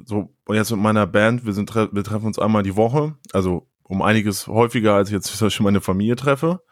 [0.04, 3.68] so, und jetzt mit meiner Band, wir, sind, wir treffen uns einmal die Woche, also
[3.82, 6.62] um einiges häufiger, als ich jetzt zum Beispiel meine Familie treffe.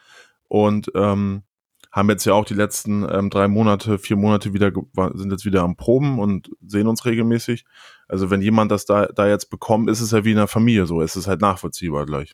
[0.49, 1.43] Und ähm,
[1.91, 4.71] haben jetzt ja auch die letzten ähm, drei Monate, vier Monate wieder,
[5.15, 7.65] sind jetzt wieder am Proben und sehen uns regelmäßig.
[8.07, 10.87] Also wenn jemand das da, da jetzt bekommt, ist es ja wie in der Familie
[10.87, 11.01] so.
[11.01, 12.33] Es ist halt nachvollziehbar gleich.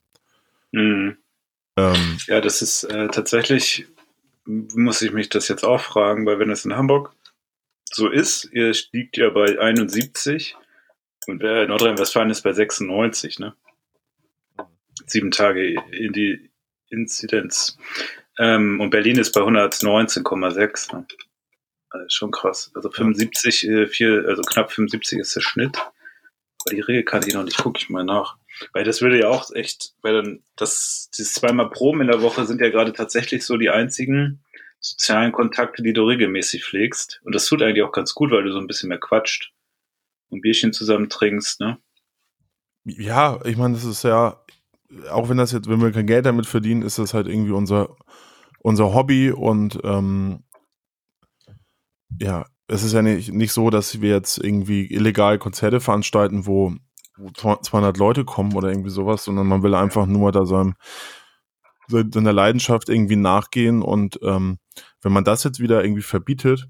[0.72, 1.16] Mhm.
[1.76, 3.87] Ähm, Ja, das ist äh, tatsächlich,
[4.44, 7.14] muss ich mich das jetzt auch fragen, weil wenn es in Hamburg
[7.85, 10.57] so ist, ihr liegt ja bei 71
[11.26, 13.54] und äh, Nordrhein-Westfalen ist bei 96, ne?
[15.06, 16.50] Sieben Tage in die
[16.88, 17.78] Inzidenz.
[18.38, 20.94] Ähm, und Berlin ist bei 119,6.
[20.94, 21.06] Ne?
[21.90, 22.70] Also schon krass.
[22.74, 25.78] Also 75, äh, viel, also knapp 75 ist der Schnitt.
[25.78, 28.37] Aber die Regel kann ich noch nicht, gucke ich mal nach.
[28.72, 32.46] Weil das würde ja auch echt, weil dann das, dieses zweimal Proben in der Woche
[32.46, 34.44] sind ja gerade tatsächlich so die einzigen
[34.78, 37.20] sozialen Kontakte, die du regelmäßig pflegst.
[37.24, 39.52] Und das tut eigentlich auch ganz gut, weil du so ein bisschen mehr quatscht
[40.32, 41.78] und Bierchen zusammen trinkst, ne?
[42.84, 44.42] Ja, ich meine, das ist ja,
[45.10, 47.96] auch wenn das jetzt, wenn wir kein Geld damit verdienen, ist das halt irgendwie unser,
[48.58, 50.42] unser Hobby und ähm,
[52.20, 56.74] ja, es ist ja nicht, nicht so, dass wir jetzt irgendwie illegal Konzerte veranstalten, wo,
[57.16, 60.74] wo 200 Leute kommen oder irgendwie sowas, sondern man will einfach nur da seinem,
[61.88, 64.58] seiner Leidenschaft irgendwie nachgehen und ähm,
[65.02, 66.68] wenn man das jetzt wieder irgendwie verbietet,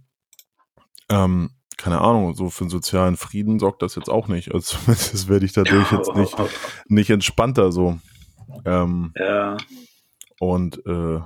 [1.09, 1.51] ähm,
[1.83, 4.55] keine Ahnung, so für den sozialen Frieden sorgt das jetzt auch nicht.
[4.55, 6.37] Also zumindest werde ich dadurch jetzt nicht,
[6.87, 7.99] nicht entspannter so.
[8.65, 9.57] Ähm, Ja,
[10.39, 11.21] und äh,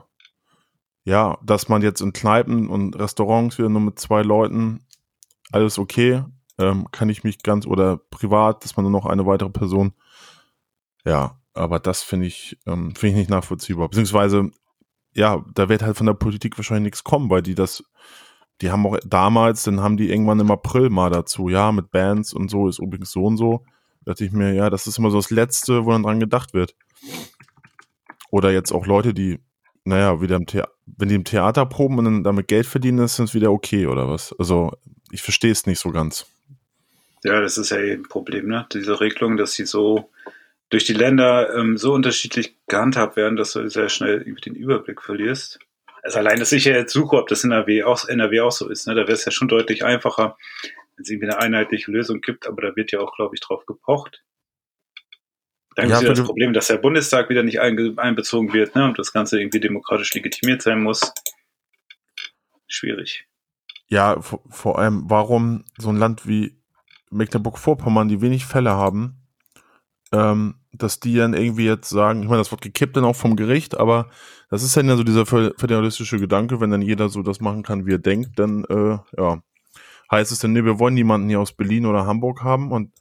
[1.04, 4.80] ja, dass man jetzt in Kneipen und Restaurants wieder nur mit zwei Leuten,
[5.52, 6.24] alles okay,
[6.58, 9.92] ähm, kann ich mich ganz, oder privat, dass man nur noch eine weitere Person,
[11.04, 13.88] ja, aber das finde ich, ähm, finde ich nicht nachvollziehbar.
[13.88, 14.50] Beziehungsweise,
[15.12, 17.84] ja, da wird halt von der Politik wahrscheinlich nichts kommen, weil die das,
[18.60, 22.32] die haben auch damals, dann haben die irgendwann im April mal dazu, ja, mit Bands
[22.32, 23.64] und so, ist übrigens so und so.
[24.04, 26.54] Da dachte ich mir, ja, das ist immer so das Letzte, wo dann dran gedacht
[26.54, 26.74] wird.
[28.30, 29.40] Oder jetzt auch Leute, die,
[29.84, 33.18] naja, wieder im Theater, wenn die im Theater proben und dann damit Geld verdienen, ist
[33.18, 34.34] es wieder okay, oder was?
[34.38, 34.72] Also,
[35.10, 36.26] ich verstehe es nicht so ganz.
[37.24, 38.66] ja, das ist ja eben ein Problem, ne?
[38.72, 40.10] Diese Regelung, dass sie so
[40.70, 45.58] durch die Länder ähm, so unterschiedlich gehandhabt werden, dass du sehr schnell den Überblick verlierst.
[46.06, 48.68] Also allein, dass ich ja jetzt suche, ob das in NRW auch, NRW auch so
[48.68, 48.94] ist, ne?
[48.94, 52.62] Da wäre es ja schon deutlich einfacher, wenn es irgendwie eine einheitliche Lösung gibt, aber
[52.62, 54.22] da wird ja auch, glaube ich, drauf gepocht.
[55.74, 58.84] Dann Ja, ist wieder das Problem, dass der Bundestag wieder nicht einbezogen wird, ne?
[58.84, 61.12] Und das Ganze irgendwie demokratisch legitimiert sein muss.
[62.68, 63.26] Schwierig.
[63.88, 66.56] Ja, vor, vor allem, warum so ein Land wie
[67.10, 69.25] Mecklenburg-Vorpommern, die wenig Fälle haben,
[70.12, 73.36] ähm, dass die dann irgendwie jetzt sagen, ich meine, das wird gekippt dann auch vom
[73.36, 74.08] Gericht, aber
[74.50, 77.62] das ist dann ja so dieser föder- föderalistische Gedanke, wenn dann jeder so das machen
[77.62, 79.42] kann, wie er denkt, dann, äh, ja,
[80.10, 82.92] heißt es dann, nee, wir wollen niemanden hier aus Berlin oder Hamburg haben und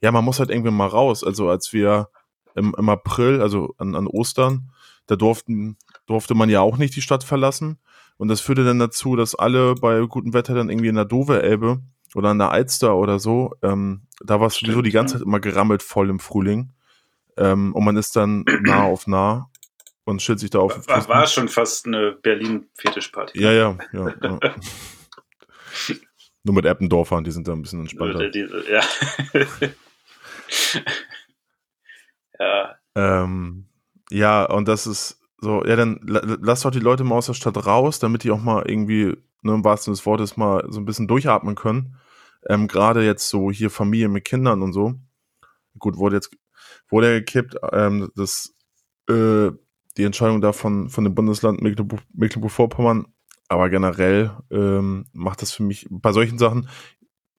[0.00, 1.24] ja, man muss halt irgendwie mal raus.
[1.24, 2.08] Also als wir
[2.54, 4.70] im, im April, also an, an Ostern,
[5.06, 7.78] da durften, durfte man ja auch nicht die Stadt verlassen.
[8.18, 11.80] Und das führte dann dazu, dass alle bei gutem Wetter dann irgendwie in der Dove-Elbe
[12.14, 15.18] oder an der Alster oder so, ähm, da war es sowieso die ganze ja.
[15.18, 16.72] Zeit immer gerammelt voll im Frühling.
[17.36, 19.50] Ähm, und man ist dann nah auf nah
[20.04, 20.86] und stellt sich da auf.
[20.88, 23.40] War, war schon fast eine Berlin-Fetischparty.
[23.40, 24.14] Ja, ja, ja.
[24.22, 24.38] ja.
[26.44, 28.16] Nur mit Eppendorfern, die sind da ein bisschen entspannter.
[28.16, 28.80] Oder diese, ja.
[32.38, 33.66] ja, Ähm,
[34.10, 37.34] ja, und das ist so, ja, dann la- lass doch die Leute mal aus der
[37.34, 40.80] Stadt raus, damit die auch mal irgendwie, ne, im wahrsten Sinne des Wortes, mal so
[40.80, 41.96] ein bisschen durchatmen können.
[42.48, 44.94] Ähm, Gerade jetzt so hier Familie mit Kindern und so.
[45.78, 46.30] Gut, wurde jetzt,
[46.88, 48.54] wurde ja gekippt, ähm, das,
[49.08, 49.50] äh,
[49.96, 53.06] die Entscheidung da von, dem Bundesland Mecklenburg- Mecklenburg-Vorpommern,
[53.48, 56.68] aber generell ähm, macht das für mich bei solchen Sachen,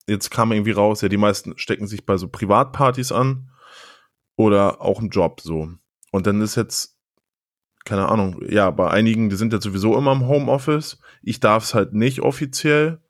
[0.08, 3.50] jetzt kam irgendwie raus, ja, die meisten stecken sich bei so Privatpartys an
[4.36, 5.70] oder auch im Job so.
[6.12, 6.98] Und dann ist jetzt,
[7.86, 11.00] keine Ahnung, ja, bei einigen, die sind jetzt sowieso immer im Homeoffice.
[11.22, 13.03] Ich darf es halt nicht offiziell.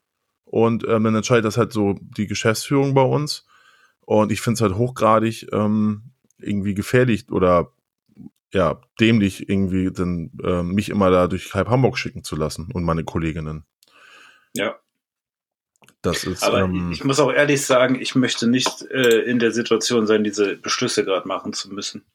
[0.53, 3.43] Und ähm, dann entscheidet das halt so die Geschäftsführung bei uns.
[4.01, 7.71] Und ich finde es halt hochgradig ähm, irgendwie gefährlich oder
[8.53, 12.83] ja, dämlich irgendwie dann äh, mich immer da durch halb Hamburg schicken zu lassen und
[12.83, 13.65] meine Kolleginnen.
[14.53, 14.75] Ja.
[16.03, 16.43] Das ist.
[16.43, 20.23] Aber ähm, ich muss auch ehrlich sagen, ich möchte nicht äh, in der Situation sein,
[20.23, 22.05] diese Beschlüsse gerade machen zu müssen.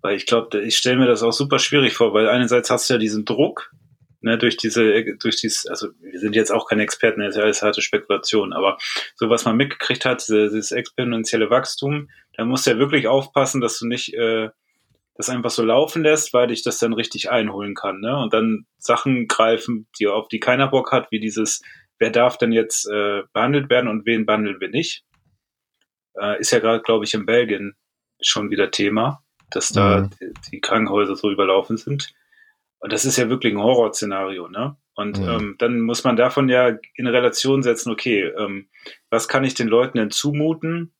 [0.00, 2.94] Weil ich glaube, ich stelle mir das auch super schwierig vor, weil einerseits hast du
[2.94, 3.74] ja diesen Druck,
[4.20, 7.44] ne, durch diese, durch dieses, also wir sind jetzt auch keine Experten, das ist ja
[7.44, 8.78] alles harte Spekulation, aber
[9.14, 13.60] so was man mitgekriegt hat, diese, dieses exponentielle Wachstum, da musst du ja wirklich aufpassen,
[13.60, 14.50] dass du nicht äh,
[15.14, 18.16] das einfach so laufen lässt, weil dich das dann richtig einholen kann, ne?
[18.16, 21.60] Und dann Sachen greifen, die auf die keiner Bock hat, wie dieses,
[21.98, 25.04] wer darf denn jetzt äh, behandelt werden und wen behandeln wir nicht?
[26.14, 27.74] Äh, ist ja gerade, glaube ich, in Belgien
[28.20, 30.10] schon wieder Thema, dass da Mhm.
[30.20, 32.12] die, die Krankenhäuser so überlaufen sind.
[32.80, 34.76] Und das ist ja wirklich ein Horrorszenario, ne?
[34.94, 35.28] Und Mhm.
[35.28, 38.68] ähm, dann muss man davon ja in Relation setzen, okay, ähm,
[39.10, 40.92] was kann ich den Leuten denn zumuten,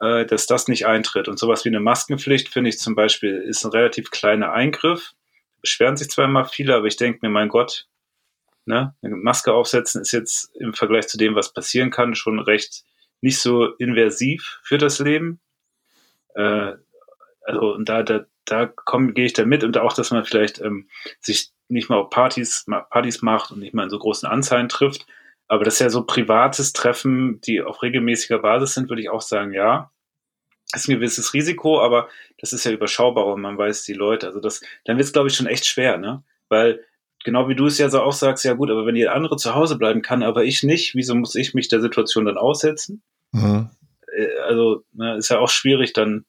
[0.00, 1.28] äh, dass das nicht eintritt?
[1.28, 5.12] Und sowas wie eine Maskenpflicht, finde ich zum Beispiel, ist ein relativ kleiner Eingriff.
[5.60, 7.88] Beschweren sich zwar immer viele, aber ich denke mir, mein Gott,
[8.64, 12.84] ne, eine Maske aufsetzen ist jetzt im Vergleich zu dem, was passieren kann, schon recht
[13.20, 15.40] nicht so inversiv für das Leben.
[16.34, 16.72] Äh,
[17.42, 20.60] also und da, da, da komm, gehe ich da mit und auch, dass man vielleicht
[20.60, 20.88] ähm,
[21.20, 25.06] sich nicht mal auf Partys, Partys macht und nicht mal in so großen Anzahlen trifft.
[25.48, 29.20] Aber das ist ja so privates Treffen, die auf regelmäßiger Basis sind, würde ich auch
[29.20, 29.90] sagen, ja.
[30.72, 34.26] Das ist ein gewisses Risiko, aber das ist ja überschaubar und man weiß die Leute.
[34.26, 36.24] Also das, dann wird es, glaube ich, schon echt schwer, ne?
[36.48, 36.84] Weil,
[37.24, 39.54] genau wie du es ja so auch sagst, ja gut, aber wenn jeder andere zu
[39.54, 43.02] Hause bleiben kann, aber ich nicht, wieso muss ich mich der Situation dann aussetzen?
[43.32, 43.70] mhm.
[44.12, 46.24] Äh, Also, ne, ist ja auch schwierig, dann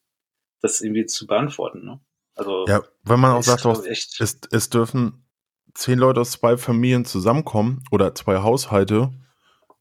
[0.62, 2.00] das irgendwie zu beantworten, ne?
[2.38, 5.26] Also, Ja, wenn man auch sagt, auch, echt, es, es dürfen
[5.74, 9.12] zehn Leute aus zwei Familien zusammenkommen oder zwei Haushalte,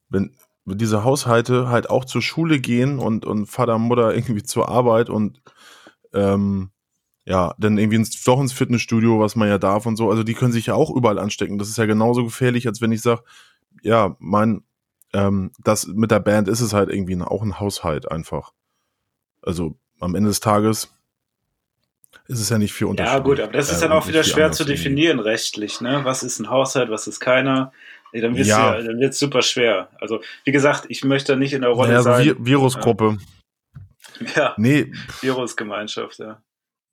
[0.09, 5.09] wenn diese Haushalte halt auch zur Schule gehen und, und Vater, Mutter irgendwie zur Arbeit
[5.09, 5.41] und
[6.13, 6.71] ähm,
[7.25, 10.09] ja, dann irgendwie ins, doch ins Fitnessstudio, was man ja darf und so.
[10.09, 11.57] Also die können sich ja auch überall anstecken.
[11.57, 13.23] Das ist ja genauso gefährlich, als wenn ich sage,
[13.81, 14.63] ja, mein,
[15.13, 18.53] ähm, das mit der Band ist es halt irgendwie auch ein Haushalt einfach.
[19.41, 20.96] Also am Ende des Tages
[22.27, 23.13] ist es ja nicht viel Unterschied.
[23.13, 26.01] ja gut, aber das ist äh, dann auch wieder schwer zu definieren rechtlich, ne?
[26.03, 27.71] Was ist ein Haushalt, was ist keiner?
[28.13, 28.77] Ey, Dann wird's Ja.
[28.79, 28.85] ja.
[28.99, 29.89] wird's super schwer.
[29.99, 32.25] Also, wie gesagt, ich möchte nicht in der Rolle so sein.
[32.25, 33.17] Vi Virusgruppe.
[34.35, 36.41] Ja, Nee, Virusgemeinschaft, ja.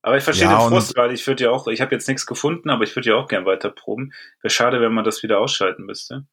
[0.03, 2.27] Aber ich verstehe Ja, den Frust, weil ich würde ja auch, ich habe jetzt nichts
[2.27, 4.13] gefunden, aber ich würde ja auch gern weiter proben.
[4.43, 6.27] Wäre schade, wenn man das wieder ausschalten müsste.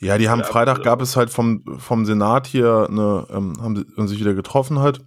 [0.00, 3.54] ja, die haben Ja, Freitag also- gab es halt vom, vom Senat hier eine, ähm,
[3.62, 5.00] haben sie haben sich wieder getroffen halt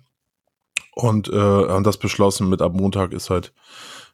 [0.95, 3.54] und äh, haben das beschlossen mit ab Montag ist halt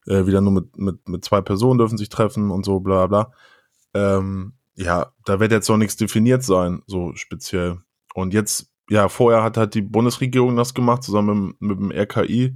[0.06, 3.32] äh, wieder nur mit, mit, mit zwei Personen dürfen sich treffen und so bla bla.
[3.94, 7.80] Ähm, ja, da wird jetzt noch nichts definiert sein, so speziell.
[8.13, 12.56] Und jetzt, ja, vorher hat halt die Bundesregierung das gemacht, zusammen mit, mit dem RKI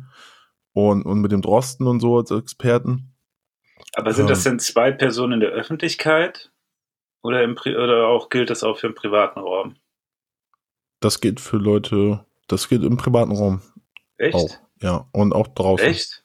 [0.73, 3.15] und, und mit dem Drosten und so als Experten.
[3.95, 4.53] Aber sind das Ähm.
[4.53, 6.51] denn zwei Personen in der Öffentlichkeit?
[7.23, 9.75] Oder, im Pri oder auch gilt das auch für den privaten Raum?
[10.99, 13.61] Das geht für Leute, das geht im privaten Raum
[14.21, 14.35] Echt?
[14.35, 14.57] auch.
[14.81, 15.87] Ja, und auch draußen.
[15.87, 16.23] Echt?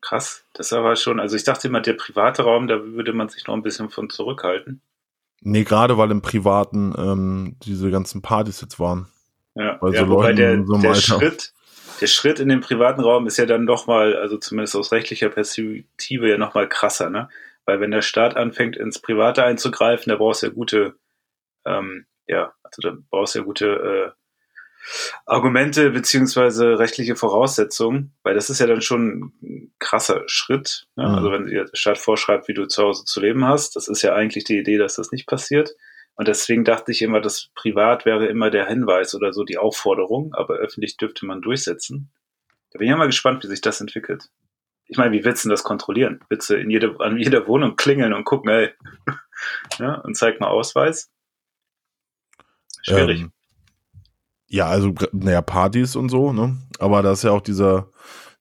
[0.00, 0.44] Krass.
[0.52, 3.46] Das ist aber schon, also ich dachte immer, der private Raum, da würde man sich
[3.46, 4.80] noch ein bisschen von zurückhalten.
[5.40, 9.08] Nee, gerade weil im Privaten ähm, diese ganzen Partys jetzt waren.
[9.54, 10.94] Ja, Bei ja so Leuten der, so der.
[10.94, 11.52] Schritt,
[12.00, 16.28] der Schritt in den privaten Raum ist ja dann nochmal, also zumindest aus rechtlicher Perspektive
[16.28, 17.28] ja nochmal krasser, ne?
[17.64, 20.96] Weil wenn der Staat anfängt, ins Private einzugreifen, da brauchst du ja gute,
[21.64, 24.21] ähm, ja, also da brauchst du ja gute äh,
[25.26, 30.86] Argumente beziehungsweise rechtliche Voraussetzungen, weil das ist ja dann schon ein krasser Schritt.
[30.96, 31.06] Ne?
[31.08, 31.14] Mhm.
[31.14, 34.14] Also wenn der Staat vorschreibt, wie du zu Hause zu leben hast, das ist ja
[34.14, 35.74] eigentlich die Idee, dass das nicht passiert.
[36.14, 40.34] Und deswegen dachte ich immer, das Privat wäre immer der Hinweis oder so die Aufforderung,
[40.34, 42.10] aber öffentlich dürfte man durchsetzen.
[42.70, 44.30] Da bin ich ja mal gespannt, wie sich das entwickelt.
[44.86, 46.20] Ich meine, wie willst du denn das kontrollieren?
[46.28, 48.70] Willst du in jede, an jeder Wohnung klingeln und gucken, ey,
[49.78, 51.10] ja, und zeig mal Ausweis?
[52.82, 53.20] Schwierig.
[53.20, 53.32] Ähm,
[54.52, 56.58] ja, also, naja, Partys und so, ne?
[56.78, 57.88] Aber da ist ja auch dieser,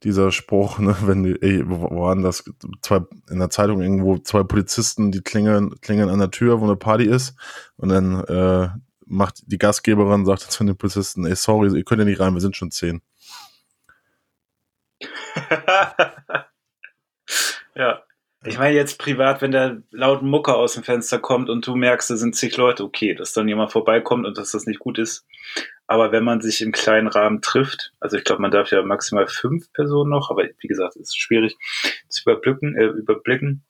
[0.04, 2.43] dieser Spruch, ne, wenn ey, wo waren das?
[2.82, 6.76] Zwei, in der Zeitung irgendwo zwei Polizisten, die klingeln, klingeln an der Tür, wo eine
[6.76, 7.36] Party ist.
[7.78, 8.67] Und dann äh,
[9.06, 12.41] macht die Gastgeberin, sagt zu den Polizisten, ey, sorry, ihr könnt ja nicht rein, wir
[12.41, 13.02] sind schon zehn.
[17.74, 18.04] ja.
[18.43, 22.10] Ich meine jetzt privat, wenn der laut Mucker aus dem Fenster kommt und du merkst,
[22.10, 25.28] da sind zig Leute, okay, dass dann jemand vorbeikommt und dass das nicht gut ist.
[25.91, 29.27] Aber wenn man sich im kleinen Rahmen trifft, also ich glaube, man darf ja maximal
[29.27, 31.58] fünf Personen noch, aber wie gesagt, es ist schwierig
[32.08, 32.77] zu überblicken.
[32.77, 33.65] Äh, überblicken.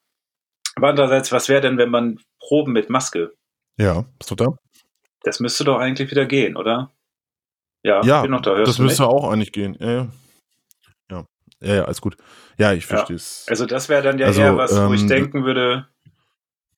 [0.76, 3.34] Aber andererseits, was wäre denn, wenn man Proben mit Maske
[3.78, 4.50] Ja, bist du da?
[5.24, 6.92] Das müsste doch eigentlich wieder gehen, oder?
[7.82, 8.54] Ja, Ja, ich bin noch da.
[8.54, 9.76] Das müsste auch eigentlich gehen.
[9.80, 10.12] Ja, ja.
[11.10, 11.26] Ja,
[11.62, 12.18] ja, ja alles gut.
[12.60, 13.48] Ja, ich verstehe es.
[13.50, 15.88] Also das wäre dann ja Also, eher was, wo ich ähm, denken würde,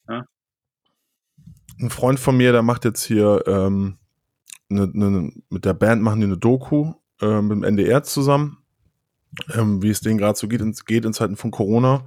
[0.08, 3.97] Ein Freund von mir, der macht jetzt hier ähm,
[4.73, 8.57] ne, ne, mit der Band machen die eine Doku äh, mit dem NDR zusammen,
[9.53, 12.05] ähm, wie es denen gerade so geht in, geht in Zeiten von Corona.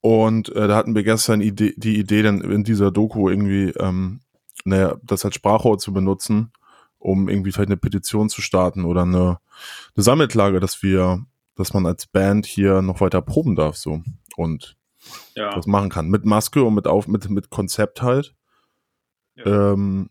[0.00, 4.20] Und äh, da hatten wir gestern Idee, die Idee, dann in dieser Doku irgendwie, ähm,
[4.64, 6.52] naja, das als Sprachrohr zu benutzen,
[6.98, 9.38] um irgendwie vielleicht eine Petition zu starten oder eine,
[9.94, 11.24] eine Sammelklage, dass wir,
[11.56, 14.02] dass man als Band hier noch weiter proben darf, so.
[14.36, 14.76] Und
[15.34, 16.08] ja, das machen kann.
[16.08, 18.34] Mit Maske und mit auf, mit, mit Konzept halt.
[19.34, 19.72] Ja.
[19.72, 20.10] Ähm,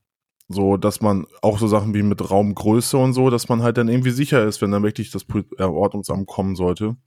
[0.50, 3.88] so, dass man auch so Sachen wie mit Raumgröße und so, dass man halt dann
[3.88, 5.26] irgendwie sicher ist, wenn dann wirklich das
[5.58, 6.98] äh, Ordnungsamt kommen sollte.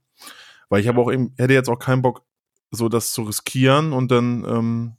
[0.69, 2.23] Weil ich habe auch eben, hätte jetzt auch keinen Bock,
[2.71, 4.93] so das zu riskieren und dann, ähm,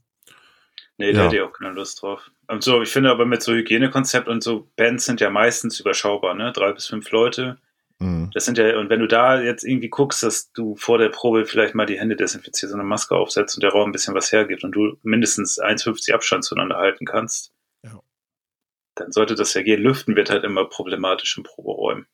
[0.98, 1.24] nee, da ja.
[1.24, 2.30] hätte ich auch keine Lust drauf.
[2.46, 6.34] Und so, ich finde aber mit so Hygienekonzept und so Bands sind ja meistens überschaubar,
[6.34, 6.52] ne?
[6.52, 7.56] Drei bis fünf Leute.
[7.98, 11.08] mh, Das sind ja, und wenn du da jetzt irgendwie guckst, dass du vor der
[11.08, 14.14] Probe vielleicht mal die Hände desinfizierst und eine Maske aufsetzt und der Raum ein bisschen
[14.14, 17.54] was hergibt und du mindestens 1,50 Abstand zueinander halten kannst.
[18.96, 19.82] Dann sollte das ja gehen.
[19.82, 22.06] Lüften wird halt immer problematisch in Proberäumen.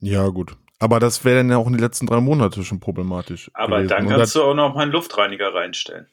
[0.00, 0.56] ja, gut.
[0.80, 3.50] Aber das wäre dann ja auch in den letzten drei Monate schon problematisch.
[3.52, 3.88] Aber gewesen.
[3.88, 6.06] dann kannst du auch noch mal einen Luftreiniger reinstellen.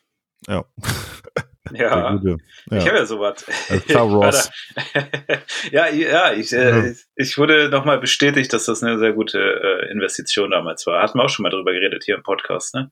[0.48, 0.66] ja,
[1.72, 2.38] Ja, gute.
[2.68, 2.80] ich Ja.
[2.88, 3.46] habe ja sowas.
[3.88, 5.40] Da-
[5.72, 10.52] ja, ja, ich, äh, ich wurde nochmal bestätigt, dass das eine sehr gute äh, Investition
[10.52, 11.02] damals war.
[11.02, 12.92] Hatten wir auch schon mal drüber geredet hier im Podcast, ne?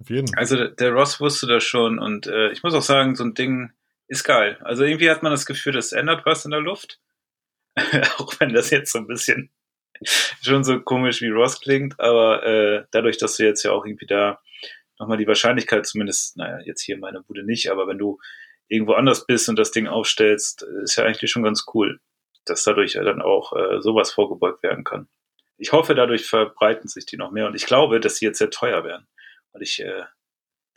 [0.00, 0.32] Auf jeden.
[0.36, 3.34] Also der- der Ross wusste das schon und äh, ich muss auch sagen, so ein
[3.34, 3.70] Ding
[4.08, 4.58] ist geil.
[4.62, 7.00] Also irgendwie hat man das Gefühl, das ändert was in der Luft.
[8.18, 9.50] auch wenn das jetzt so ein bisschen
[10.42, 14.06] schon so komisch wie Ross klingt, aber äh, dadurch, dass du jetzt ja auch irgendwie
[14.06, 14.40] da
[14.98, 18.18] nochmal die Wahrscheinlichkeit zumindest, naja, jetzt hier in meiner Bude nicht, aber wenn du
[18.68, 22.00] irgendwo anders bist und das Ding aufstellst, ist ja eigentlich schon ganz cool,
[22.46, 25.08] dass dadurch ja dann auch äh, sowas vorgebeugt werden kann.
[25.58, 28.50] Ich hoffe, dadurch verbreiten sich die noch mehr und ich glaube, dass die jetzt sehr
[28.50, 29.06] teuer werden,
[29.52, 30.04] weil ich äh,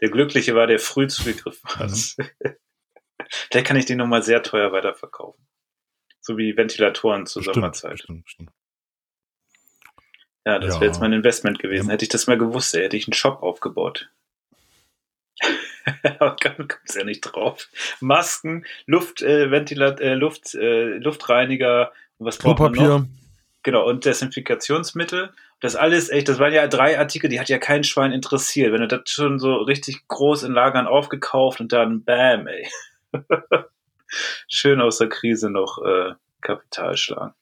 [0.02, 1.92] der Glückliche war, der früh zugegriffen hat.
[3.30, 5.46] Vielleicht kann ich den nochmal sehr teuer weiterverkaufen.
[6.22, 8.00] So wie Ventilatoren zur Stimmt, Sommerzeit.
[8.00, 8.52] stimmt, stimmt.
[10.46, 10.82] Ja, das Ja.
[10.82, 11.88] wäre jetzt mein Investment gewesen.
[11.88, 11.94] Ja.
[11.94, 14.10] Hätte ich das mal gewusst, hätte ich einen Shop aufgebaut.
[16.20, 17.70] Aber kommst ja nicht drauf.
[18.00, 23.06] Masken, Luft, äh, Ventilat, äh, Luft, äh, Luftreiniger und was braucht man noch?
[23.63, 25.34] Genau, und Desinfikationsmittel.
[25.60, 28.72] Das alles, echt, das waren ja drei Artikel, die hat ja kein Schwein interessiert.
[28.72, 32.68] Wenn du das schon so richtig groß in Lagern aufgekauft und dann bam, ey.
[34.48, 37.34] Schön aus der Krise noch äh, Kapital schlagen.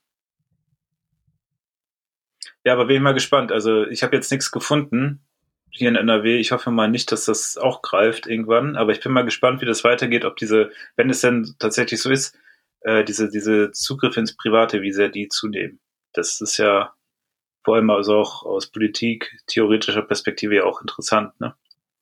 [2.63, 3.51] Ja, aber bin ich mal gespannt.
[3.51, 5.21] Also ich habe jetzt nichts gefunden
[5.69, 6.37] hier in NRW.
[6.37, 8.75] Ich hoffe mal nicht, dass das auch greift irgendwann.
[8.75, 12.09] Aber ich bin mal gespannt, wie das weitergeht, ob diese, wenn es denn tatsächlich so
[12.09, 12.37] ist,
[12.81, 15.79] äh, diese, diese Zugriffe ins Private, wie sehr die zunehmen.
[16.13, 16.93] Das ist ja
[17.63, 21.55] vor allem also auch aus Politik, theoretischer Perspektive ja auch interessant, ne?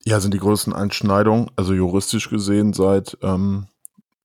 [0.08, 3.68] Ja, sind die größten Einschneidungen, also juristisch gesehen seit ähm,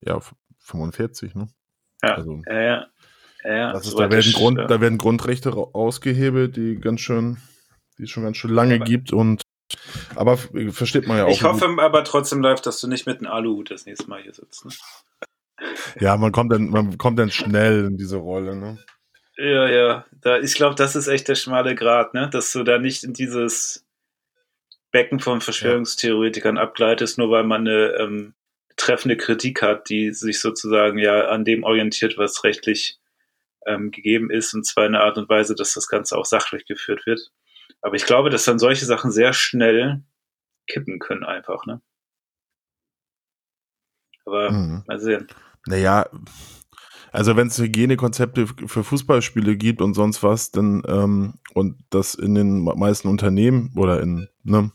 [0.01, 0.19] ja,
[0.59, 1.47] 45, ne?
[2.03, 2.87] Ja, Also, ja, ja.
[3.43, 7.37] ja, ja das ist, da, werden Grund, äh, da werden Grundrechte ausgehebelt, die ganz schön,
[7.97, 9.41] die es schon ganz schön lange Aber- gibt und
[10.15, 11.29] aber versteht man ja auch.
[11.29, 14.33] ich hoffe aber trotzdem live, dass du nicht mit einem Aluhut das nächste Mal hier
[14.33, 14.65] sitzt.
[14.65, 14.71] Ne?
[15.99, 18.79] Ja, man kommt dann, man kommt dann schnell in diese Rolle, ne?
[19.37, 20.05] Ja, ja.
[20.19, 22.29] Da, ich glaube, das ist echt der schmale Grat, ne?
[22.29, 23.85] Dass du da nicht in dieses
[24.91, 28.33] Becken von Verschwörungstheoretikern abgleitest, nur weil man eine ähm,
[28.75, 32.99] treffende Kritik hat, die sich sozusagen ja an dem orientiert, was rechtlich
[33.65, 36.65] ähm, gegeben ist, und zwar in einer Art und Weise, dass das Ganze auch sachlich
[36.65, 37.31] geführt wird.
[37.81, 40.03] Aber ich glaube, dass dann solche Sachen sehr schnell
[40.67, 41.81] kippen können, einfach, ne?
[44.25, 44.83] Aber Mhm.
[44.87, 45.27] mal sehen.
[45.67, 46.09] Naja,
[47.11, 52.35] also wenn es Hygienekonzepte für Fußballspiele gibt und sonst was, dann ähm, und das in
[52.35, 54.71] den meisten Unternehmen oder in, ne,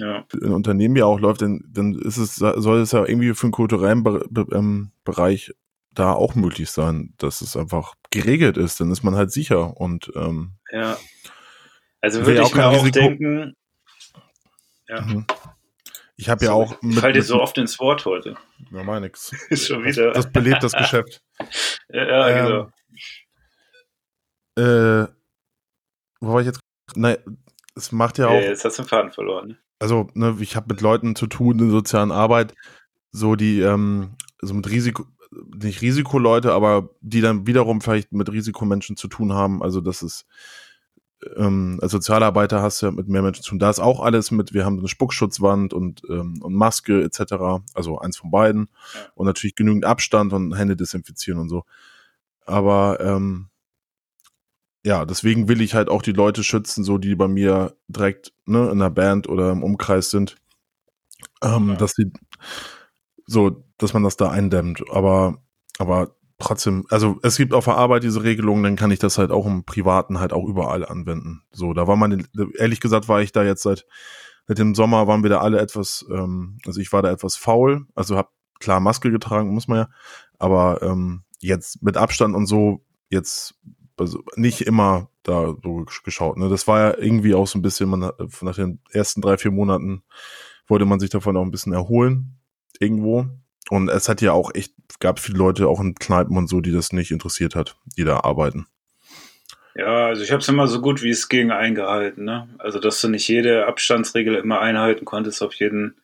[0.00, 0.24] Ja.
[0.40, 3.52] in Unternehmen ja auch läuft, dann, dann ist es, soll es ja irgendwie für den
[3.52, 5.52] kulturellen Be Be ähm, Bereich
[5.92, 10.10] da auch möglich sein, dass es einfach geregelt ist, dann ist man halt sicher und
[10.14, 10.96] ähm, Ja.
[12.00, 13.56] Also würde ja ich auch mir auch Risiko- denken,
[14.88, 15.00] ja.
[15.02, 15.26] mhm.
[16.16, 18.36] ich habe ja auch ich fall dir so oft ins Wort heute.
[18.70, 19.32] ja, mal nix.
[19.50, 20.12] Ist schon wieder.
[20.12, 21.20] Das, das belebt das Geschäft.
[21.92, 22.46] Ja, ja Ähm,
[24.56, 25.02] genau.
[25.04, 25.08] Äh,
[26.20, 26.60] wo war ich jetzt?
[26.94, 27.16] Nein,
[27.74, 29.58] es macht ja Ja, auch, jetzt hast du den Faden verloren.
[29.80, 32.54] Also ne, ich habe mit Leuten zu tun in sozialen Arbeit,
[33.10, 34.10] so die, ähm,
[34.40, 35.06] so mit Risiko,
[35.56, 39.62] nicht Risikoleute, aber die dann wiederum vielleicht mit Risikomenschen zu tun haben.
[39.62, 40.26] Also das ist,
[41.36, 43.58] ähm, als Sozialarbeiter hast du ja mit mehr Menschen zu tun.
[43.58, 47.62] Da ist auch alles mit, wir haben eine Spuckschutzwand und, ähm, und Maske etc.
[47.74, 48.68] Also eins von beiden.
[48.94, 49.00] Ja.
[49.14, 51.64] Und natürlich genügend Abstand und Hände desinfizieren und so.
[52.44, 53.48] Aber ähm,
[54.84, 58.70] ja, deswegen will ich halt auch die Leute schützen, so die bei mir direkt ne,
[58.70, 60.36] in der Band oder im Umkreis sind.
[61.42, 61.76] Ähm, Ja.
[61.76, 62.12] dass sie
[63.26, 64.82] so, dass man das da eindämmt.
[64.90, 65.42] Aber,
[65.78, 69.30] aber trotzdem, also es gibt auf der Arbeit diese Regelung, dann kann ich das halt
[69.30, 71.42] auch im Privaten halt auch überall anwenden.
[71.52, 72.26] So, da war man,
[72.58, 73.86] ehrlich gesagt, war ich da jetzt seit,
[74.46, 77.86] seit dem Sommer waren wir da alle etwas, ähm, also ich war da etwas faul,
[77.94, 79.88] also hab klar Maske getragen, muss man ja,
[80.38, 83.54] aber ähm, jetzt mit Abstand und so, jetzt
[84.00, 86.38] also nicht immer da so geschaut.
[86.38, 86.48] Ne?
[86.48, 90.02] Das war ja irgendwie auch so ein bisschen, man nach den ersten drei, vier Monaten
[90.66, 92.38] wollte man sich davon auch ein bisschen erholen,
[92.78, 93.26] irgendwo.
[93.68, 96.72] Und es hat ja auch echt, gab viele Leute auch in Kneipen und so, die
[96.72, 98.66] das nicht interessiert hat, die da arbeiten.
[99.74, 102.24] Ja, also ich habe es immer so gut wie es ging eingehalten.
[102.24, 102.48] Ne?
[102.58, 105.96] Also, dass du nicht jede Abstandsregel immer einhalten konntest auf jeden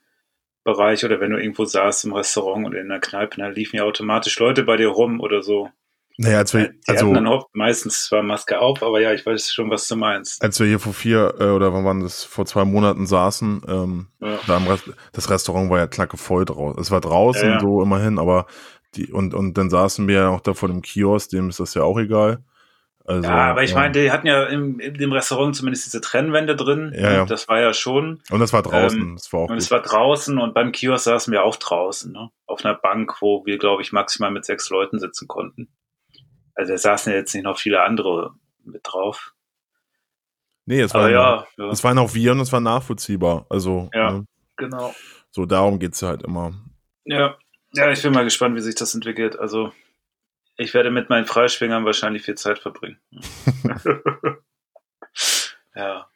[0.63, 3.85] Bereich oder wenn du irgendwo saßt im Restaurant oder in der Kneipe, dann liefen ja
[3.85, 5.71] automatisch Leute bei dir rum oder so.
[6.19, 9.27] Naja, als wir, Die also, hatten dann auch meistens zwar Maske auf, aber ja, ich
[9.27, 10.43] weiß schon, was du meinst.
[10.43, 14.07] als wir hier vor vier, äh, oder wann waren das, vor zwei Monaten saßen, ähm,
[14.21, 14.39] Ja.
[14.47, 16.81] da im Rest, das Restaurant war ja knacke voll draußen.
[16.81, 17.61] Es war draußen Ja, ja.
[17.61, 18.47] so immerhin, aber
[18.95, 21.75] die, und, und dann saßen wir ja auch da vor dem Kiosk, dem ist das
[21.75, 22.43] ja auch egal.
[23.05, 26.01] Also, Ja, aber ich ähm, meine, die hatten ja im, in dem Restaurant zumindest diese
[26.01, 26.93] Trennwände drin.
[26.97, 27.23] Ja, ja.
[27.23, 28.23] Und Das war ja schon.
[28.31, 31.05] Und das war draußen, ähm, das war auch Und es war draußen und beim Kiosk
[31.05, 32.31] saßen wir auch draußen, ne?
[32.47, 35.69] Auf einer Bank, wo wir, glaube ich, maximal mit sechs Leuten sitzen konnten.
[36.57, 38.35] Also da saßen ja jetzt nicht noch viele andere
[38.65, 39.35] mit drauf.
[40.65, 43.47] nee, es waren, ja, ja, es waren auch wir und es war nachvollziehbar.
[43.49, 44.11] Also, Ja.
[44.11, 44.27] ne,
[44.57, 44.93] genau.
[45.31, 46.53] so darum geht's ja halt immer.
[47.05, 47.37] Ja.
[47.73, 49.39] ja, ich bin mal gespannt, wie sich das entwickelt.
[49.39, 49.73] Also
[50.57, 52.99] ich werde mit meinen Freischwingern wahrscheinlich viel Zeit verbringen.
[55.75, 56.09] ja.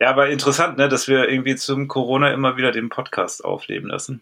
[0.00, 4.20] Ja, aber interessant, ne, dass wir irgendwie zum Corona immer wieder den Podcast aufleben lassen.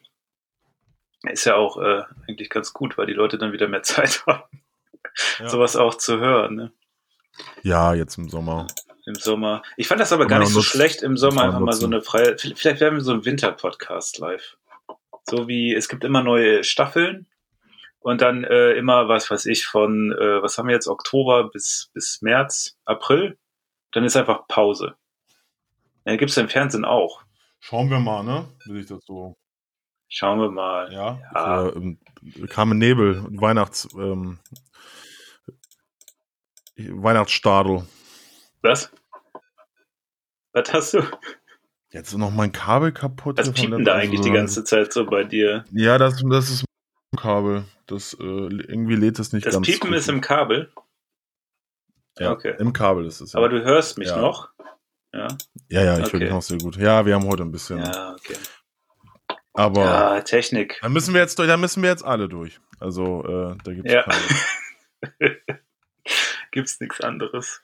[1.24, 4.62] Ist ja auch äh, eigentlich ganz gut, weil die Leute dann wieder mehr Zeit haben,
[5.38, 5.48] Ja.
[5.48, 6.72] sowas auch zu hören, ne?
[7.62, 8.66] Ja, jetzt im Sommer.
[9.06, 9.62] Im Sommer.
[9.76, 10.70] Ich fand das aber gar nicht so nutzen.
[10.70, 11.94] schlecht im Sommer einfach mal so nutzen.
[11.94, 12.38] eine freie.
[12.38, 14.56] Vielleicht werden wir so ein Winter-Podcast live.
[15.28, 17.26] So wie es gibt immer neue Staffeln
[18.00, 21.90] und dann äh, immer, was weiß ich, von äh, was haben wir jetzt, Oktober bis,
[21.94, 23.38] bis März, April.
[23.92, 24.96] Dann ist einfach Pause.
[26.04, 27.22] Ja, gibt's im Fernsehen auch.
[27.58, 28.48] Schauen wir mal, ne?
[28.66, 29.36] Will ich das so.
[30.12, 30.92] Schauen wir mal.
[30.92, 31.18] Ja.
[31.34, 31.68] Ja.
[31.68, 31.98] Ist, äh, ähm,
[32.48, 34.38] kam Nebel, Weihnachts, ähm,
[36.76, 37.86] Weihnachtsstadel.
[38.62, 38.90] Was?
[40.52, 41.02] Was hast du?
[41.92, 43.36] Jetzt ist noch mein Kabel kaputt.
[43.36, 45.64] Piept der- da eigentlich die ganze Zeit so bei dir?
[45.72, 46.64] Ja, das, das ist
[47.12, 47.64] ein Kabel.
[47.86, 49.66] Das äh, irgendwie lädt es nicht Das ganz.
[49.66, 49.98] Piepen gut.
[49.98, 50.72] ist im Kabel,
[52.18, 52.54] ja, okay.
[52.58, 53.32] Im Kabel ist es.
[53.32, 54.20] Ja, aber du hörst mich Ja.
[54.20, 54.50] noch.
[55.12, 55.26] Ja,
[55.68, 56.12] ja, ja, ich Okay.
[56.12, 56.76] höre dich noch sehr gut.
[56.76, 57.78] Ja, wir haben heute ein bisschen.
[57.78, 58.36] ja, okay.
[59.54, 60.78] Aber Ja, Technik.
[60.82, 62.60] da müssen wir jetzt durch, da müssen wir jetzt alle durch.
[62.78, 64.02] Also äh, da gibt's Ja.
[64.04, 65.36] keine.
[66.52, 67.62] Gibt's nichts anderes.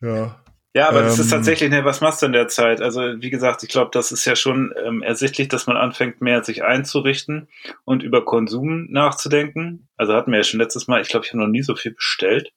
[0.00, 0.42] Ja.
[0.74, 1.38] Ja, aber das ist Ähm.
[1.38, 2.80] tatsächlich, ne, was machst du in der Zeit?
[2.80, 6.42] Also, wie gesagt, ich glaube, das ist ja schon ähm, ersichtlich, dass man anfängt, mehr
[6.44, 7.48] sich einzurichten
[7.84, 9.88] und über Konsum nachzudenken.
[9.96, 11.92] Also hatten wir ja schon letztes Mal, ich glaube, ich habe noch nie so viel
[11.92, 12.52] bestellt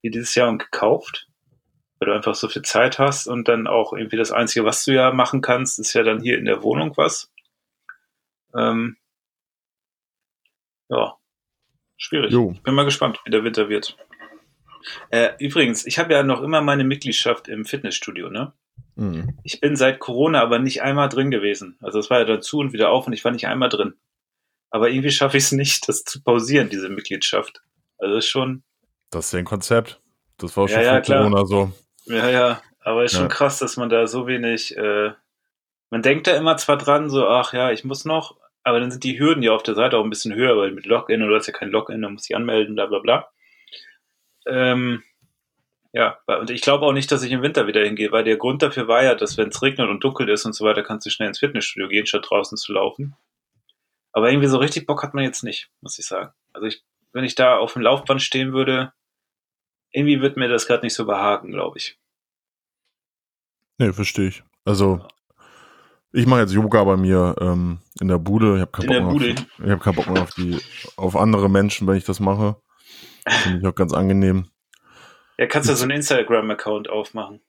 [0.00, 1.28] wie dieses Jahr und gekauft,
[1.98, 4.92] weil du einfach so viel Zeit hast und dann auch irgendwie das Einzige, was du
[4.92, 7.30] ja machen kannst, ist ja dann hier in der Wohnung was.
[8.56, 8.96] Ähm,
[10.88, 11.16] ja,
[11.96, 12.32] schwierig.
[12.32, 12.54] Jo.
[12.62, 13.96] Bin mal gespannt, wie der Winter wird.
[15.10, 18.52] Äh, übrigens, ich habe ja noch immer meine Mitgliedschaft im Fitnessstudio, ne?
[18.96, 19.38] Mhm.
[19.44, 21.78] Ich bin seit Corona aber nicht einmal drin gewesen.
[21.80, 23.94] Also es war ja dann zu und wieder auf und ich war nicht einmal drin.
[24.70, 27.62] Aber irgendwie schaffe ich es nicht, das zu pausieren, diese Mitgliedschaft.
[27.98, 28.64] Also ist schon,
[29.10, 30.00] Das ist ja ein Konzept.
[30.38, 31.18] Das war auch Ja, schon ja, vor klar.
[31.30, 31.72] Corona so.
[32.06, 33.28] ja, ja, aber ist schon Ja.
[33.28, 35.12] krass, dass man da so wenig, äh,
[35.90, 39.04] man denkt da immer zwar dran, so, ach ja, ich muss noch, aber dann sind
[39.04, 41.36] die Hürden ja auf der Seite auch ein bisschen höher, weil mit Login, oder du
[41.36, 43.28] hast ja kein Login, dann musst du dich anmelden, bla bla bla.
[44.46, 45.02] Ähm,
[45.92, 48.62] ja, und ich glaube auch nicht, dass ich im Winter wieder hingehe, weil der Grund
[48.62, 51.10] dafür war ja, dass wenn es regnet und dunkel ist und so weiter, kannst du
[51.10, 53.14] schnell ins Fitnessstudio gehen, statt draußen zu laufen.
[54.12, 56.32] Aber irgendwie so richtig Bock hat man jetzt nicht, muss ich sagen.
[56.52, 56.82] Also ich,
[57.12, 58.92] wenn ich da auf dem Laufband stehen würde,
[59.90, 61.98] irgendwie wird mir das gerade nicht so behagen, glaube ich.
[63.78, 64.42] Nee, verstehe ich.
[64.64, 65.06] Also,
[66.12, 68.54] ich mache jetzt Yoga bei mir ähm, in der Bude.
[68.56, 70.58] Ich habe keinen, Bock mehr auf ich hab keinen Bock mehr auf die,
[70.96, 72.56] auf andere Menschen, wenn ich das mache.
[73.26, 74.48] Finde ich auch ganz angenehm.
[75.38, 77.40] Ja, kannst du so einen Instagram-Account aufmachen.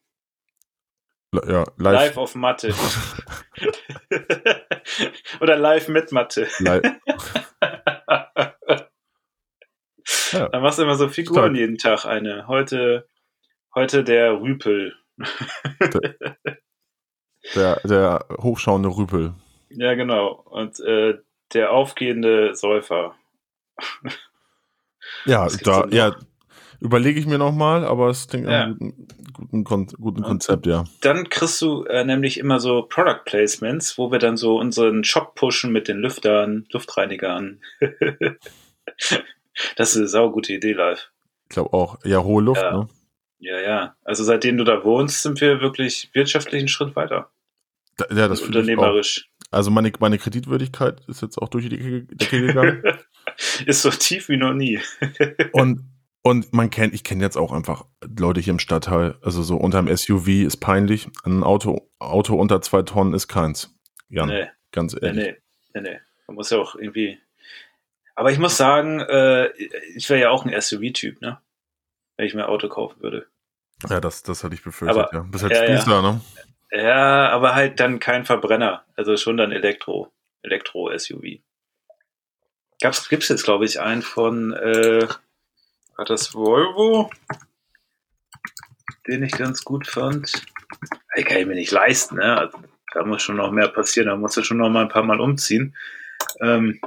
[1.34, 2.18] Ja, Live, live.
[2.18, 2.74] auf Mathe.
[5.41, 6.47] Oder live mit Mathe.
[6.59, 6.84] live.
[10.32, 10.49] Ja.
[10.49, 11.55] Dann machst du immer so Figuren Stark.
[11.55, 12.47] jeden Tag eine.
[12.47, 13.07] Heute,
[13.76, 14.95] Heute der Rüpel.
[15.18, 16.38] Der,
[17.56, 19.34] der hochschauende Rüpel.
[19.70, 20.44] Ja, genau.
[20.50, 21.18] Und äh,
[21.54, 23.16] der aufgehende Säufer.
[25.26, 26.16] Ja, da, ja,
[26.80, 28.64] überlege ich mir nochmal, aber es klingt Ja.
[28.64, 29.08] einem
[29.64, 30.86] guten, guten Konzept, ja.
[31.02, 35.36] Dann kriegst du äh, nämlich immer so Product Placements, wo wir dann so unseren Shop
[35.36, 37.62] pushen mit den Lüftern, Luftreinigern.
[39.76, 41.10] das ist eine saugute Idee live.
[41.44, 41.98] Ich glaube auch.
[42.04, 42.78] Ja, hohe Luft, Ja.
[42.78, 42.89] ne?
[43.39, 43.96] Ja, ja.
[44.04, 47.30] Also seitdem du da wohnst, sind wir wirklich wirtschaftlich einen Schritt weiter.
[47.98, 48.48] Da, ja, das auch.
[48.48, 49.30] unternehmerisch.
[49.52, 52.84] Also meine, meine Kreditwürdigkeit ist jetzt auch durch die Decke, gegangen.
[53.66, 54.80] Ist so tief wie noch nie.
[55.54, 55.86] und,
[56.24, 57.86] und man kennt, ich kenne jetzt auch einfach
[58.18, 61.08] Leute hier im Stadtteil, also so unterm SUV ist peinlich.
[61.24, 63.74] Ein Auto, Auto unter zwei Tonnen ist keins.
[64.10, 65.16] Jan, Nee, ganz ehrlich.
[65.16, 65.36] nee,
[65.74, 66.00] nee, nee.
[66.28, 67.18] Man muss ja auch irgendwie.
[68.16, 69.48] Aber ich muss sagen, äh,
[69.96, 71.39] ich wäre ja auch ein SUV-Typ, ne?
[72.18, 73.26] Wenn ich mir ein Auto kaufen würde.
[73.89, 75.22] Ja, das, das hatte ich befürchtet, Aber- ja.
[75.24, 75.78] Bist halt ja, ja.
[75.78, 76.22] Spießer, ne?
[76.76, 78.84] Ja, aber halt dann kein Verbrenner.
[78.95, 80.11] Also schon dann Elektro.
[80.41, 81.39] Elektro-SUV.
[82.82, 85.07] Gab's, gibt's jetzt, glaube ich, einen von, äh,
[85.95, 87.11] war das Volvo?
[89.07, 90.45] Den ich ganz gut fand.
[91.13, 92.39] Ey, kann ich mir nicht leisten, ne?
[92.39, 92.57] Also,
[92.93, 94.07] da muss schon noch mehr passieren.
[94.07, 95.76] Da musst du schon noch mal ein paar Mal umziehen.
[96.41, 96.82] Ähm,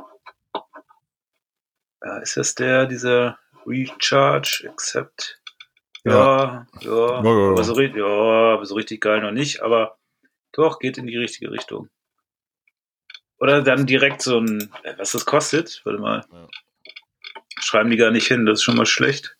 [2.03, 5.41] äh, ist das der, dieser Recharge Accept?
[6.07, 7.51] Ja, ja, Ja, ja.
[7.51, 9.99] Aber, so, ja aber so richtig geil noch nicht, aber
[10.53, 11.89] doch, geht in die richtige Richtung.
[13.39, 16.25] Oder dann direkt so ein, äh, was das kostet, warte mal.
[17.59, 19.37] Schreiben die gar nicht hin, das ist schon mal schlecht.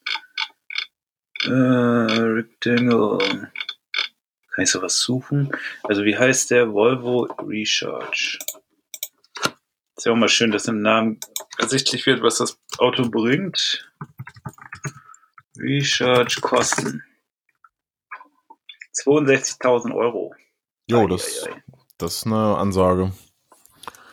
[1.45, 3.19] Äh, Rectangle.
[4.51, 5.53] Kann ich sowas suchen?
[5.83, 8.39] Also wie heißt der Volvo Recharge?
[9.97, 11.21] Ist ja auch mal schön, dass im Namen
[11.59, 13.91] ersichtlich wird, was das Auto bringt.
[15.59, 17.03] Recharge Kosten.
[18.95, 20.35] 62.000 Euro.
[20.89, 21.47] Jo, das,
[21.99, 23.13] das ist eine Ansage.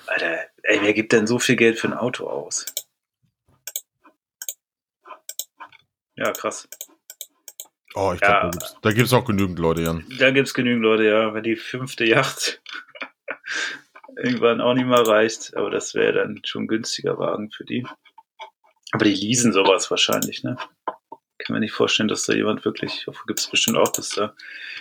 [0.07, 2.65] Alter, ey, wer gibt denn so viel Geld für ein Auto aus?
[6.15, 6.67] Ja, krass.
[7.95, 8.41] Oh, ich Ja.
[8.41, 10.05] glaube, da da gibt's auch genügend Leute, Jan.
[10.19, 12.61] Da gibt's genügend Leute, ja, wenn die fünfte Yacht
[14.17, 15.55] irgendwann auch nicht mehr reicht.
[15.55, 17.85] Aber das wäre dann schon ein günstiger Wagen für die.
[18.91, 20.57] Aber die leasen sowas wahrscheinlich, ne?
[21.45, 24.33] Kann mir nicht vorstellen, dass da jemand wirklich, gibt's bestimmt auch, dass da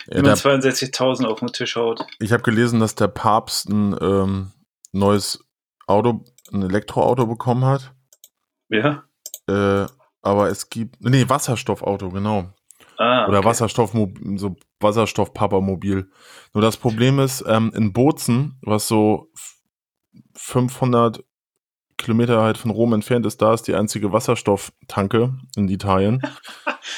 [0.07, 2.05] Ja, jemand der, 62.000 auf den Tisch haut.
[2.19, 4.51] ich habe gelesen, dass der Papst ein ähm,
[4.91, 5.43] neues
[5.87, 7.93] Auto, ein Elektroauto bekommen hat.
[8.69, 9.03] Ja?
[9.47, 9.85] Äh,
[10.21, 12.53] aber es gibt, nee, Wasserstoffauto, genau.
[12.97, 13.47] Ah, Oder okay.
[13.49, 13.91] Wasserstoff,
[14.35, 16.09] so Wasserstoff-Papa-Mobil.
[16.53, 19.57] Nur das Problem ist, ähm, in Bozen, was so f-
[20.35, 21.23] 500
[22.03, 26.21] Kilometer halt von Rom entfernt ist, da ist die einzige Wasserstofftanke in Italien.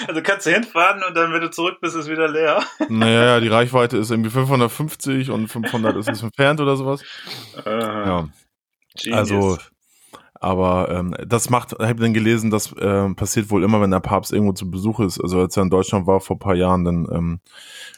[0.08, 2.64] Also kannst du hinfahren und dann, wenn du zurück bist, ist wieder leer.
[2.90, 7.04] naja, ja, die Reichweite ist irgendwie 550 und 500 ist es entfernt oder sowas.
[7.64, 8.30] Ah, Ja,
[9.00, 9.18] Genius.
[9.20, 9.58] also,
[10.34, 14.00] aber ähm, das macht, ich habe dann gelesen, das ähm, passiert wohl immer, wenn der
[14.00, 15.22] Papst irgendwo zu Besuch ist.
[15.22, 17.40] Also als er in Deutschland war vor ein paar Jahren, dann ähm,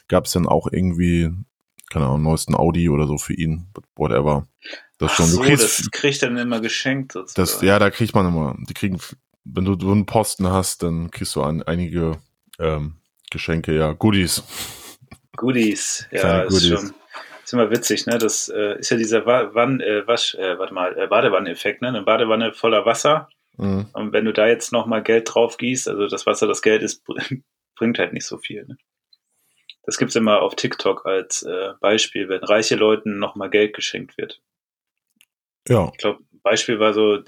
[0.08, 1.30] gab es dann auch irgendwie,
[1.90, 3.66] keine Ahnung, neuesten Audi oder so für ihn,
[3.96, 4.46] whatever.
[4.98, 5.26] Das Ach schon.
[5.26, 8.74] so, du kriegst, das kriegt dann immer geschenkt das, ja, da kriegt man immer, die
[8.74, 8.98] kriegen,
[9.44, 12.18] wenn du so einen Posten hast, dann kriegst du ein, einige
[12.58, 12.96] ähm,
[13.30, 14.42] Geschenke, ja, Goodies.
[15.36, 16.80] Goodies, ja, ist Goodies.
[16.80, 16.94] schon.
[17.44, 18.18] Ist immer witzig, ne?
[18.18, 21.88] Das äh, ist ja dieser Wa Wann, äh, Wasch, äh, warte mal, äh, Badewanneffekt, ne?
[21.88, 23.30] Eine Badewanne voller Wasser.
[23.56, 23.86] Mhm.
[23.92, 27.04] Und wenn du da jetzt nochmal Geld drauf gießt, also das Wasser, das Geld ist,
[27.76, 28.66] bringt halt nicht so viel.
[28.66, 28.76] Ne?
[29.88, 34.42] Das gibt's immer auf TikTok als äh, Beispiel, wenn reiche Leuten nochmal Geld geschenkt wird.
[35.66, 37.22] Ja, Ich glaube, Beispiel war so,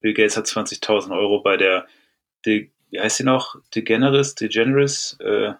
[0.00, 1.86] Bill Gates hat 20.000 Euro bei der,
[2.44, 3.56] De, wie heißt sie noch?
[3.74, 5.54] DeGeneres, DeGeneres, äh,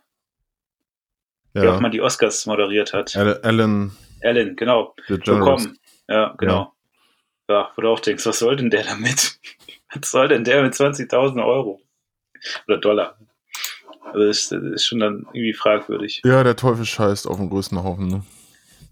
[1.55, 1.80] die auch ja.
[1.80, 3.16] mal die Oscars moderiert hat.
[3.16, 5.78] Alan Ellen, genau, bekommen.
[6.07, 6.74] Ja, genau.
[7.48, 7.72] Ja.
[7.74, 9.38] wo du auch denkst, was soll denn der damit?
[9.94, 11.80] Was soll denn der mit 20.000 Euro?
[12.66, 13.18] Oder Dollar?
[14.05, 16.20] Also das ist, das ist schon dann irgendwie fragwürdig.
[16.24, 18.24] Ja, der Teufel scheißt auf den größten Haufen, ne?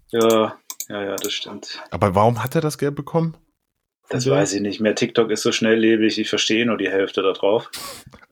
[0.09, 0.57] Ja,
[0.89, 1.81] ja, ja, das stimmt.
[1.91, 3.37] Aber warum hat er das Geld bekommen?
[4.09, 4.93] Das weiß ich nicht mehr.
[4.93, 7.69] TikTok ist so schnelllebig, ich verstehe nur die Hälfte da drauf.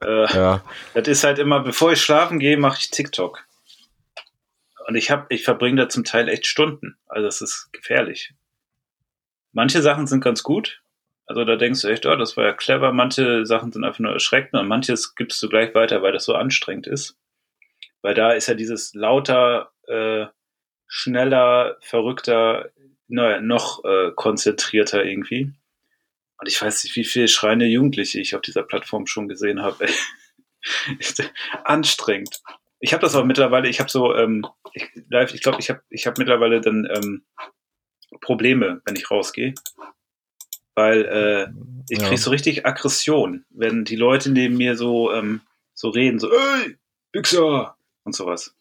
[0.01, 0.63] Äh, Ja,
[0.93, 3.45] Das ist halt immer, bevor ich schlafen gehe, mache ich TikTok.
[4.87, 6.97] Und ich hab, ich verbringe da zum Teil echt Stunden.
[7.07, 8.33] Also es ist gefährlich.
[9.51, 10.81] Manche Sachen sind ganz gut.
[11.29, 12.91] Also da denkst du echt, oh, das war ja clever.
[12.91, 16.33] Manche Sachen sind einfach nur erschreckend und manches gibst du gleich weiter, weil das so
[16.33, 17.19] anstrengend ist.
[18.01, 20.25] Weil da ist ja dieses lauter, äh,
[20.87, 22.71] schneller, verrückter,
[23.07, 25.53] naja, noch äh, konzentrierter irgendwie.
[26.39, 29.85] Und ich weiß nicht, wie viele schreiende Jugendliche ich auf dieser Plattform schon gesehen habe.
[31.63, 32.41] anstrengend.
[32.79, 35.83] Ich habe das auch mittlerweile, ich habe so, ähm, ich, live, ich glaube, ich habe
[35.91, 37.23] ich hab mittlerweile dann ähm,
[38.19, 39.53] Probleme, wenn ich rausgehe.
[40.79, 41.47] Weil äh,
[41.89, 42.07] ich Ja.
[42.07, 45.41] krieg so richtig Aggression, wenn die Leute neben mir so, ähm,
[45.73, 46.77] so reden, so, ey,
[47.11, 47.75] Wichser
[48.05, 48.55] und sowas.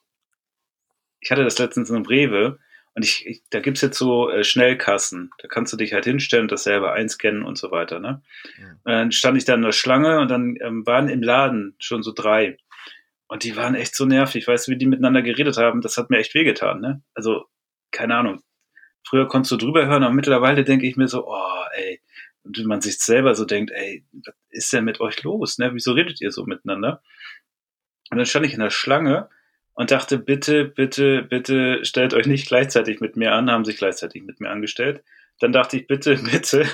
[1.21, 2.59] Ich hatte das letztens in einem Rewe
[2.95, 5.31] und ich, ich da gibt's jetzt so äh, Schnellkassen.
[5.39, 8.01] Da kannst du dich halt hinstellen und das selber einscannen und so weiter.
[8.01, 8.21] Ne?
[8.83, 12.03] Und dann stand ich da in der Schlange und dann ähm, waren im Laden schon
[12.03, 12.59] so drei.
[13.29, 14.49] Und die waren echt so nervig.
[14.49, 15.83] Weißt du, wie die miteinander geredet haben?
[15.83, 16.81] Das hat mir echt wehgetan.
[16.81, 17.03] Ne?
[17.15, 17.45] Also,
[17.93, 18.43] keine Ahnung.
[19.07, 22.01] Früher konntest du drüber hören, aber mittlerweile denke ich mir so, oh, ey.
[22.49, 25.59] Und wenn man sich selber so denkt, ey, was ist denn mit euch los?
[25.59, 25.75] Ne?
[25.75, 27.03] Wieso redet ihr so miteinander?
[28.11, 29.29] Und dann stand ich in der Schlange
[29.75, 34.23] und dachte, bitte, bitte, bitte stellt euch nicht gleichzeitig mit mir an, haben sich gleichzeitig
[34.23, 35.05] mit mir angestellt.
[35.41, 36.67] Dann dachte ich, bitte, bitte,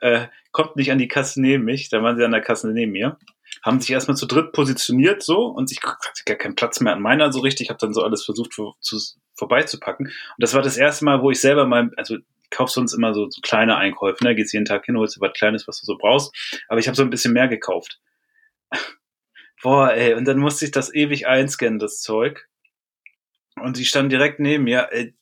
[0.00, 1.88] äh, kommt nicht an die Kasse neben mich.
[1.88, 3.18] Da waren sie an der Kasse neben mir.
[3.64, 7.02] Haben sich erstmal zu dritt positioniert so und ich hatte gar keinen Platz mehr an
[7.02, 7.66] meiner so richtig.
[7.66, 8.96] Ich habe dann so alles versucht vor, zu,
[9.34, 10.06] vorbeizupacken.
[10.06, 12.16] Und das war das erste Mal, wo ich selber mal, also
[12.50, 14.34] kaufst sonst immer so, so kleine Einkäufe, ne?
[14.34, 16.34] Gehst jeden Tag hin, holst dir was Kleines, was du so brauchst.
[16.68, 18.00] Aber ich habe so ein bisschen mehr gekauft.
[19.62, 22.48] Boah, ey, und dann musste ich das ewig einscannen, das Zeug.
[23.60, 24.88] Und die standen direkt neben mir.
[24.90, 25.14] Ey.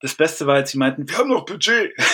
[0.00, 1.92] Das Beste war, als sie meinten, wir haben noch Budget.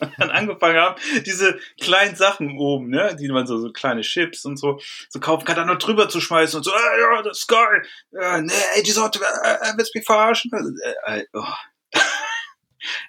[0.00, 4.44] Und dann angefangen haben, diese kleinen Sachen oben, ne, die man so, so kleine Chips
[4.44, 7.38] und so, so kaufen kann, dann noch drüber zu schmeißen und so, äh, ja, das
[7.38, 7.86] ist geil.
[8.10, 10.50] Äh, nee, ey, die Sorte, äh, äh, willst du mich verarschen?
[11.06, 11.44] Äh, äh, oh.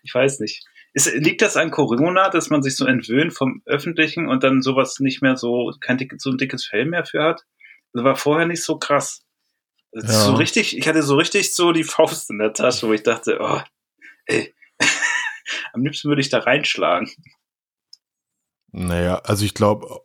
[0.03, 0.65] Ich weiß nicht.
[0.93, 4.99] Ist, liegt das an Corona, dass man sich so entwöhnt vom Öffentlichen und dann sowas
[4.99, 7.41] nicht mehr so, kein so ein dickes Fell mehr für hat?
[7.93, 9.26] Das war vorher nicht so krass.
[9.91, 10.07] Ja.
[10.07, 13.39] So richtig, ich hatte so richtig so die Faust in der Tasche, wo ich dachte,
[13.41, 13.61] oh,
[14.26, 14.53] ey,
[15.73, 17.09] am liebsten würde ich da reinschlagen.
[18.71, 20.01] Naja, also ich glaube,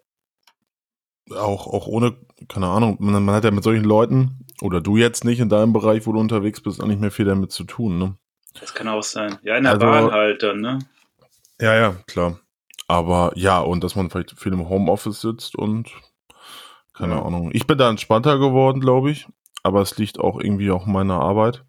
[1.31, 2.17] auch, auch ohne,
[2.49, 5.73] keine Ahnung, man, man hat ja mit solchen Leuten, oder du jetzt nicht in deinem
[5.73, 8.17] Bereich, wo du unterwegs bist, auch nicht mehr viel damit zu tun, ne?
[8.59, 9.39] Das kann auch sein.
[9.43, 10.79] Ja, in der Also- Bahn halt dann, ne?
[11.61, 12.41] Ja, ja, klar.
[12.89, 15.91] Aber ja, und dass man vielleicht viel im Homeoffice sitzt und
[16.95, 17.23] keine Ja.
[17.23, 17.51] Ahnung.
[17.53, 19.29] Ich bin da entspannter geworden, glaube ich.
[19.63, 21.65] Aber es liegt auch irgendwie auch in meiner Arbeit.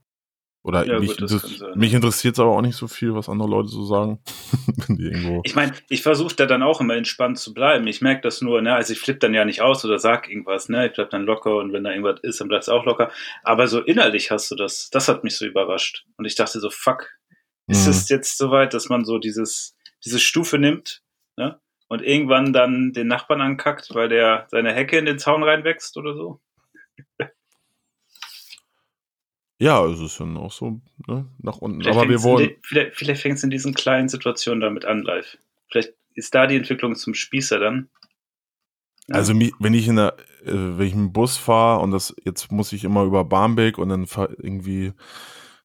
[0.64, 3.50] Oder Ja, mich, gut, das mich interessiert es aber auch nicht so viel, was andere
[3.50, 4.20] Leute so sagen.
[5.44, 7.88] Ich meine, ich versuche da dann auch immer entspannt zu bleiben.
[7.88, 8.76] Ich merke das nur, ne?
[8.76, 10.88] Also ich flippe dann ja nicht aus oder sag irgendwas, ne?
[10.88, 13.12] Ich bleib dann locker und wenn da irgendwas ist, dann bleibst du auch locker.
[13.44, 14.90] Aber so innerlich hast du das.
[14.92, 16.06] Das hat mich so überrascht.
[16.18, 17.10] Und ich dachte so, fuck,
[17.68, 17.92] ist Mhm.
[17.92, 21.02] es jetzt soweit, dass man so dieses, diese Stufe nimmt,
[21.38, 21.60] ne?
[21.88, 26.14] Und irgendwann dann den Nachbarn ankackt, weil der seine Hecke in den Zaun reinwächst oder
[26.16, 26.40] so?
[29.62, 31.28] Ja, es ist dann auch so, ne?
[31.38, 31.82] Nach unten.
[31.82, 32.48] Vielleicht aber wir wollen.
[32.48, 35.38] den- vielleicht, vielleicht fängt es in diesen kleinen Situationen damit an, live.
[35.70, 37.88] Vielleicht ist da die Entwicklung zum Spießer dann.
[39.08, 39.16] Ja.
[39.16, 42.74] Also wenn ich in der, äh, wenn ich im Bus fahre und das jetzt muss
[42.74, 44.08] ich immer über Barmbek und dann
[44.40, 44.94] irgendwie,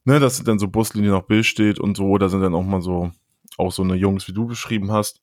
[0.04, 2.82] ne, dass dann so Buslinie nach Bill steht und so, da sind dann auch mal
[2.82, 3.12] so
[3.56, 5.22] auch so eine Jungs, wie du beschrieben hast,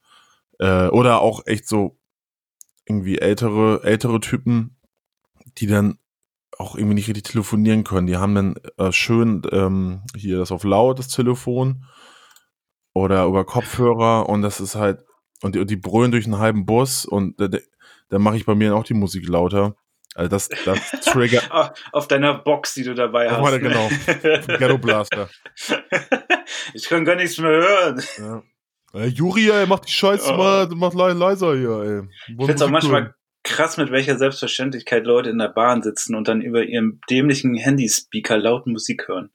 [0.58, 2.00] äh, oder auch echt so
[2.88, 4.78] irgendwie ältere ältere Typen,
[5.60, 6.00] die dann
[6.60, 8.08] auch irgendwie nicht richtig telefonieren können.
[8.08, 11.86] Die haben dann äh, schön ähm, hier das auf laut das Telefon
[12.94, 15.04] oder über Kopfhörer und das ist halt
[15.42, 17.48] und die, und die brüllen durch einen halben Bus und da,
[18.10, 19.76] da mache ich bei mir auch die Musik lauter.
[20.16, 21.50] Also das, das triggert.
[21.52, 23.42] Ah, Auf deiner Box, die du dabei hast.
[23.42, 23.62] meiner, ne?
[23.62, 24.58] genau.
[24.60, 25.28] Ghetto Blaster.
[26.74, 28.04] ich kann gar nichts mehr hören.
[28.20, 28.44] Ja.
[28.94, 30.38] Äh, Juri, ey, mach die Scheiße Oh.
[30.38, 32.02] mal, mach le leiser hier, ey.
[32.28, 36.28] Ich finde es auch manchmal krass, mit welcher Selbstverständlichkeit Leute in der Bahn sitzen und
[36.28, 39.30] dann über ihrem dämlichen Handyspeaker laut Musik hören.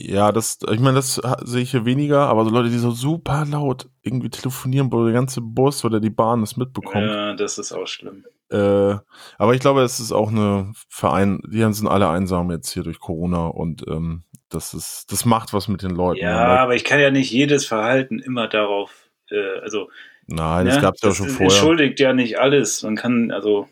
[0.00, 3.44] Ja, das, ich meine, das sehe ich hier weniger, aber so Leute, die so super
[3.50, 7.04] laut irgendwie telefonieren, wo der ganze Bus oder die Bahn das mitbekommt.
[7.04, 8.24] Ja, das ist auch schlimm.
[8.50, 8.96] Äh,
[9.38, 13.00] aber ich glaube, es ist auch eine Verein, die sind alle einsam jetzt hier durch
[13.00, 16.22] Corona und ähm, das ist, das macht was mit den Leuten.
[16.22, 19.90] Ja, aber ich kann ja nicht jedes Verhalten immer darauf, äh, also
[20.28, 21.46] Nein, das ne, ja das schon ist- vorher.
[21.52, 22.82] entschuldigt ja nicht alles.
[22.82, 23.68] Man kann, also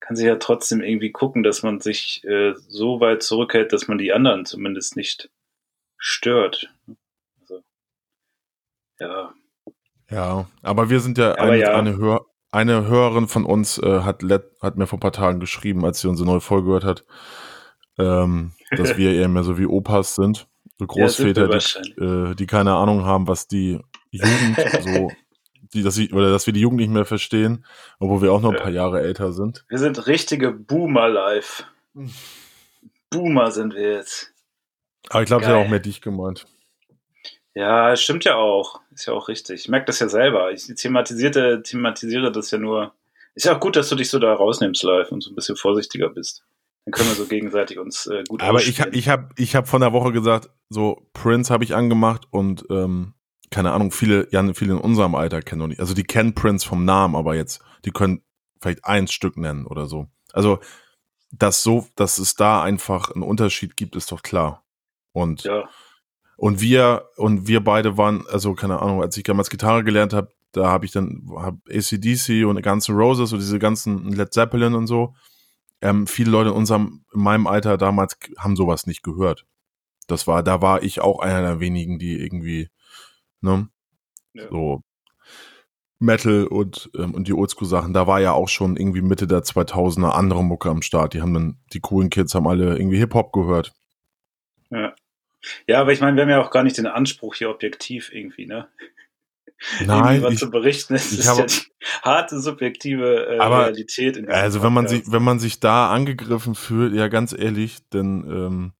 [0.00, 3.98] kann sich ja trotzdem irgendwie gucken, dass man sich äh, so weit zurückhält, dass man
[3.98, 5.30] die anderen zumindest nicht
[5.98, 6.72] stört.
[7.40, 7.62] Also,
[8.98, 9.34] ja.
[10.10, 11.74] Ja, aber wir sind ja, Aber eine, ja.
[11.76, 14.22] eine, Hör, eine Hörerin von uns äh, hat,
[14.60, 17.04] hat mir vor ein paar Tagen geschrieben, als sie unsere neue Folge gehört hat,
[17.98, 20.48] ähm, dass wir eher mehr so wie Opas sind,
[20.78, 21.98] so Ja, sind Großväter, die, wahrscheinlich.
[21.98, 23.78] äh, die keine Ahnung haben, was die
[24.10, 25.12] Jugend so,
[25.74, 27.64] die, dass sie, oder dass wir die Jugend nicht mehr verstehen,
[27.98, 29.64] obwohl wir auch noch ein paar Jahre älter sind.
[29.68, 31.64] Wir sind richtige Boomer live.
[33.10, 34.32] Boomer sind wir jetzt.
[35.08, 35.64] Aber ich glaube, sie hat Geil.
[35.66, 36.46] auch mehr dich gemeint.
[37.54, 38.80] Ja, stimmt ja auch.
[38.94, 39.62] Ist ja auch richtig.
[39.62, 40.52] Ich merke das ja selber.
[40.52, 42.94] Ich thematisierte, thematisiere das ja nur
[43.34, 45.56] Ist ja auch gut, dass du dich so da rausnimmst live und so ein bisschen
[45.56, 46.44] vorsichtiger bist.
[46.84, 49.80] Dann können wir so gegenseitig uns äh, gut Aber ich, ich habe ich hab von
[49.80, 53.14] der Woche gesagt, so Prince habe ich angemacht und ähm,
[53.50, 55.80] keine Ahnung, viele, ja, viele in unserem Alter kennen noch nicht.
[55.80, 58.22] Also die kennen Prince vom Namen, aber jetzt, die können
[58.60, 60.08] vielleicht ein Stück nennen oder so.
[60.32, 60.60] Also,
[61.32, 64.64] dass so, dass es da einfach einen Unterschied gibt, ist doch klar.
[65.12, 65.68] Und, Ja,
[66.40, 70.32] und wir, und wir beide waren, also keine Ahnung, als ich damals Gitarre gelernt habe,
[70.52, 74.74] da habe ich dann hab ACDC und Guns N' Roses und diese ganzen Led Zeppelin
[74.74, 75.14] und so.
[75.82, 79.44] Ähm, viele Leute in unserem, in meinem Alter damals haben sowas nicht gehört.
[80.06, 82.70] Das war, da war ich auch einer der wenigen, die irgendwie,
[83.40, 83.68] ne,
[84.34, 84.48] Ja.
[84.50, 84.82] so
[85.98, 90.10] Metal und, ähm, und die Oldschool-Sachen, da war ja auch schon irgendwie Mitte der 2000er
[90.12, 91.12] andere Mucke am Start.
[91.12, 93.72] Die haben dann, die coolen Kids haben alle irgendwie Hip-Hop gehört.
[94.70, 94.94] ja.
[95.66, 98.44] Ja, aber ich meine, wir haben ja auch gar nicht den Anspruch, hier objektiv irgendwie,
[98.44, 98.68] ne?
[99.86, 100.94] Nein, ich, zu berichten.
[100.94, 101.54] Es ist habe- ja die
[102.02, 104.28] harte subjektive äh, Aber, Realität.
[104.28, 105.04] Also wenn man Podcast.
[105.06, 108.72] sich, wenn man sich da angegriffen fühlt, ja ganz ehrlich, dann, ähm,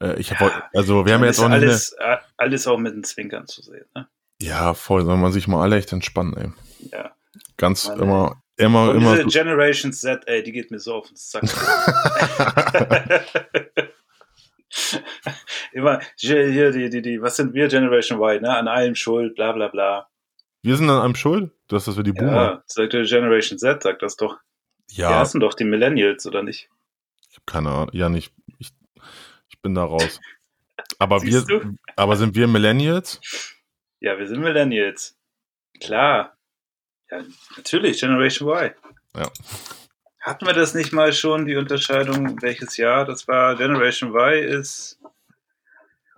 [0.00, 2.78] äh, ich habe, Ja, also wir haben ja jetzt auch nicht, alles, äh, alles auch
[2.78, 4.08] mit den Zwinkern zu sehen, ne?
[4.40, 6.52] eine, ja voll, soll man sich mal alle echt entspannen, ey.
[6.92, 7.12] Ja.
[7.56, 9.16] Ganz Mann, immer, immer, Und immer.
[9.16, 11.44] diese Generation Z, ey, die geht mir so auf den Sack.
[15.72, 18.56] Immer, hier, die, die, die, was sind wir, Generation Y, ne?
[18.56, 20.08] An allem schuld, bla, bla, bla.
[20.62, 22.32] wir sind an einem schuld, dass das wir die Boomer.
[22.32, 24.38] Ja, sagt der Generation Z, sagt das doch.
[24.90, 26.68] Ja, heißen doch die Millennials, oder nicht?
[27.34, 28.43] ich habe keine Ahnung, ja nicht, ich, ich
[29.64, 30.20] bin da raus.
[30.98, 31.76] Aber wir, du?
[31.96, 33.20] aber sind wir Millennials?
[33.98, 35.18] Ja, wir sind Millennials.
[35.80, 36.36] Klar.
[37.10, 37.24] Ja,
[37.56, 38.74] natürlich, Generation Y.
[39.16, 39.30] Ja.
[40.20, 43.56] Hatten wir das nicht mal schon, die Unterscheidung, welches Jahr das war?
[43.56, 45.00] Generation Y ist.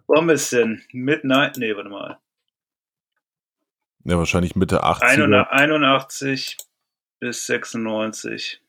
[0.09, 0.83] Wir es denn?
[0.93, 1.57] Midnight?
[1.57, 2.19] Nee, warte mal.
[4.05, 5.49] Ja, wahrscheinlich Mitte 80er.
[5.49, 6.57] 81
[7.19, 8.61] bis 96.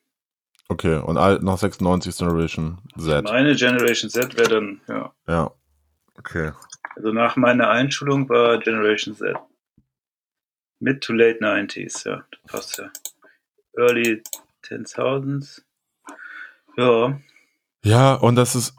[0.69, 3.23] Okay, und all, nach 96 ist Generation Z.
[3.23, 5.13] Meine Generation Z wäre dann, ja.
[5.27, 5.51] Ja.
[6.17, 6.51] Okay.
[6.95, 9.35] Also nach meiner Einschulung war Generation Z.
[10.79, 12.23] Mid to late 90s, ja.
[12.31, 12.91] Das passt ja.
[13.77, 14.21] Early
[14.63, 15.61] 10.000s.
[16.75, 17.19] Ja.
[17.83, 18.75] Ja, und das ist,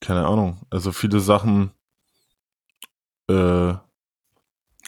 [0.00, 1.70] keine Ahnung, also viele Sachen,
[3.28, 3.74] äh,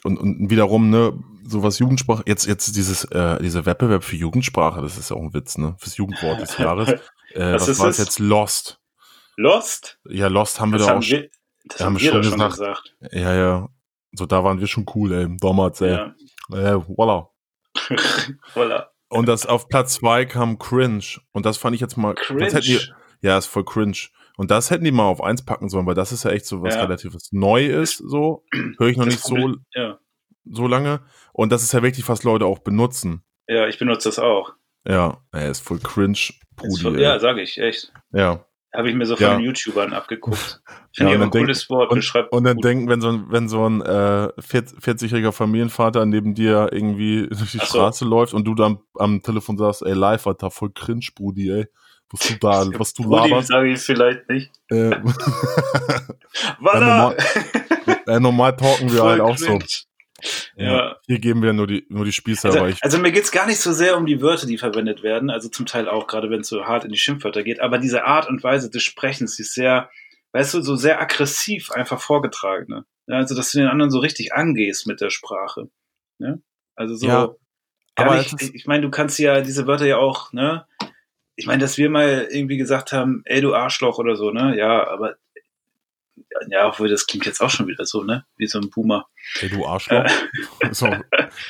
[0.05, 4.97] und, und wiederum, ne, sowas Jugendsprache, jetzt, jetzt dieses, äh, dieser Wettbewerb für Jugendsprache, das
[4.99, 6.89] ist ja auch ein Witz, ne, fürs Jugendwort des Jahres.
[7.33, 8.19] Äh, Was war es jetzt?
[8.19, 8.81] Lost.
[9.37, 9.99] Lost?
[10.09, 11.31] Ja, Lost haben wir Das da haben auch schon, wir,
[11.65, 12.51] das haben wir schon schon gesagt.
[12.53, 12.95] gesagt.
[13.13, 13.69] ja, ja,
[14.13, 15.91] so da waren wir schon cool, ey, damals, ey.
[15.93, 16.15] Ja.
[16.53, 17.29] Äh, voila.
[18.55, 18.87] voilà.
[19.09, 21.05] Und das auf Platz zwei kam Cringe.
[21.33, 22.15] Und das fand ich jetzt mal.
[22.15, 22.61] Cringe.
[22.61, 22.81] Die,
[23.23, 23.97] ja, ist voll cringe.
[24.37, 26.63] Und das hätten die mal auf eins packen sollen, weil das ist ja echt so
[26.63, 26.83] was Ja.
[26.83, 28.45] relatives neu ist, so.
[28.79, 29.99] Höre ich noch Das nicht so, Problem- Ja.
[30.45, 31.01] So lange.
[31.33, 33.23] Und das ist ja wirklich, was Leute auch benutzen.
[33.49, 34.53] ja, ich benutze das auch.
[34.87, 36.19] Ja, er ist voll cringe,
[36.57, 37.01] Brudi.
[37.01, 37.93] ja, sage ich, echt.
[38.13, 38.45] ja.
[38.77, 39.37] Habe ich mir so von Ja.
[39.37, 40.61] den YouTubern abgeguckt.
[40.97, 41.91] Ja, Finde ich und aber ein cooles Wort.
[41.91, 42.65] Und, beschreibt und dann gut.
[42.65, 47.59] denken, wenn so ein, wenn so ein äh, 40-jähriger Familienvater neben dir irgendwie durch die
[47.61, 47.79] Ach so.
[47.79, 51.67] Straße läuft und du dann am Telefon sagst, ey, live, Alter, voll cringe, Brudi, ey.
[52.13, 53.49] Was du da, was du Rudi laberst.
[53.49, 54.53] sage ich vielleicht nicht.
[54.71, 54.91] Äh,
[56.61, 57.15] Voilà!
[58.07, 59.65] äh, normal talken wir Voll halt auch cringe.
[59.67, 59.85] so.
[60.57, 60.97] Ja.
[61.07, 63.47] Hier geben wir nur die, nur die Spieße, aber Also, ich, also mir geht's gar
[63.47, 66.41] nicht so sehr um die Wörter, die verwendet werden, also zum Teil auch, gerade wenn
[66.41, 69.43] es so hart in die Schimpfwörter geht, aber diese Art und Weise des Sprechens die
[69.43, 69.91] ist sehr,
[70.33, 72.67] weißt du, so sehr aggressiv einfach vorgetragen.
[72.69, 72.85] Ne?
[73.09, 75.69] Ja, Also, dass du den anderen so richtig angehst mit der Sprache.
[76.19, 76.41] Ne?
[76.77, 77.29] Also so, Ja,
[77.97, 80.67] aber nicht, ist- ich meine, du kannst ja diese Wörter ja auch, ne?
[81.37, 84.57] Ich meine, dass wir mal irgendwie gesagt haben, ey, du Arschloch oder so, ne?
[84.57, 85.17] Ja, aber
[86.49, 88.25] ja, obwohl das klingt jetzt auch schon wieder so, ne?
[88.37, 89.07] Wie so ein Boomer.
[89.41, 90.05] ey, du Arschloch.
[90.73, 90.87] so,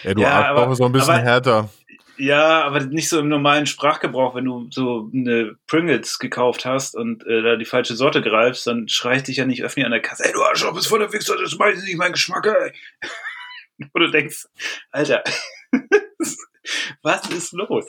[0.02, 1.70] ey, du Ja, Arschloch aber- ist so ein bisschen aber- härter.
[2.16, 7.26] Ja, aber nicht so im normalen Sprachgebrauch, wenn du so eine Pringles gekauft hast und
[7.26, 10.00] äh, da die falsche Sorte greifst, dann schrei ich dich ja nicht öffentlich an der
[10.00, 12.72] Kasse, ey du Arschloch, bist voll der Wichser, das ist nicht mein Geschmack, ey.
[13.92, 14.46] Wo du denkst,
[14.92, 15.24] Alter,
[17.02, 17.86] was ist los?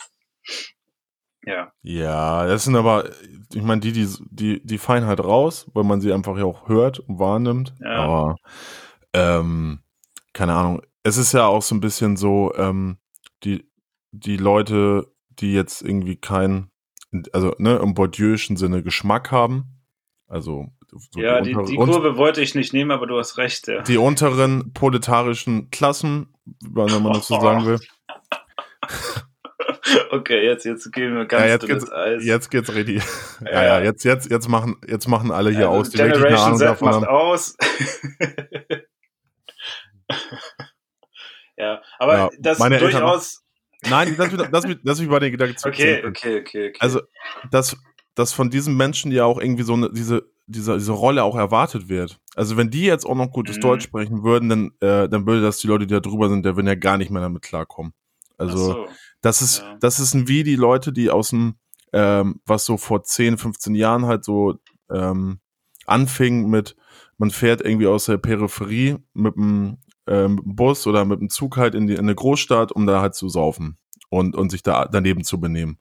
[1.46, 3.10] Ja, Ja, das sind aber,
[3.54, 6.68] ich meine, die, die, die, die fallen halt raus, weil man sie einfach ja auch
[6.68, 7.74] hört und wahrnimmt.
[7.80, 7.90] Ja.
[7.98, 8.36] Aber,
[9.14, 9.80] ähm,
[10.34, 10.82] keine Ahnung.
[11.04, 12.98] Es ist ja auch so ein bisschen so, ähm,
[13.44, 13.70] die,
[14.12, 16.72] die Leute, die jetzt irgendwie kein,
[17.32, 19.66] also, ne, im Bourdieu'schen Sinne Geschmack haben.
[20.28, 23.68] Also, so ja die, die un- Kurve wollte ich nicht nehmen, aber du hast recht,
[23.68, 23.84] ja.
[23.84, 26.34] die unteren proletarischen Klassen,
[26.68, 27.80] wenn man das so sagen will.
[30.12, 32.26] Okay, jetzt, jetzt gehen wir ganz Ja, jetzt geht's, Eis.
[32.26, 33.04] jetzt geht's richtig.
[33.42, 33.64] Ja, Ja.
[33.64, 36.46] ja, jetzt, jetzt, jetzt machen, jetzt machen alle hier Also aus, die wirklich eine Generation
[36.48, 37.06] Ahnung Z davon macht haben.
[37.06, 37.56] aus.
[41.58, 43.44] ja, aber Ja, das meine Eltern durchaus,
[43.88, 45.68] nein, lass mich, lass mich, lass mich bei den Gedanken zu.
[45.70, 46.74] Okay, okay, okay, okay.
[46.80, 47.02] Also,
[47.52, 47.78] dass,
[48.16, 51.88] dass von diesen Menschen ja auch irgendwie so eine, diese, diese, diese Rolle auch erwartet
[51.90, 52.20] wird.
[52.36, 53.62] Also, wenn die jetzt auch noch gutes Mhm.
[53.62, 56.56] Deutsch sprechen würden, dann, äh, dann würde das die Leute, die da drüber sind, der
[56.56, 57.94] würden ja gar nicht mehr damit klarkommen.
[58.34, 58.88] Ach Also, so.
[59.26, 59.78] Das ist, Ja.
[59.80, 61.56] das ist wie die Leute, die aus dem,
[61.94, 64.56] ähm, was so vor 10, 15 Jahren halt so
[64.92, 65.40] ähm,
[65.86, 66.76] anfing mit,
[67.18, 71.74] man fährt irgendwie aus der Peripherie mit dem ähm, Bus oder mit dem Zug halt
[71.74, 73.78] in, die, in eine Großstadt, um da halt zu saufen
[74.10, 75.80] und, und sich da daneben zu benehmen.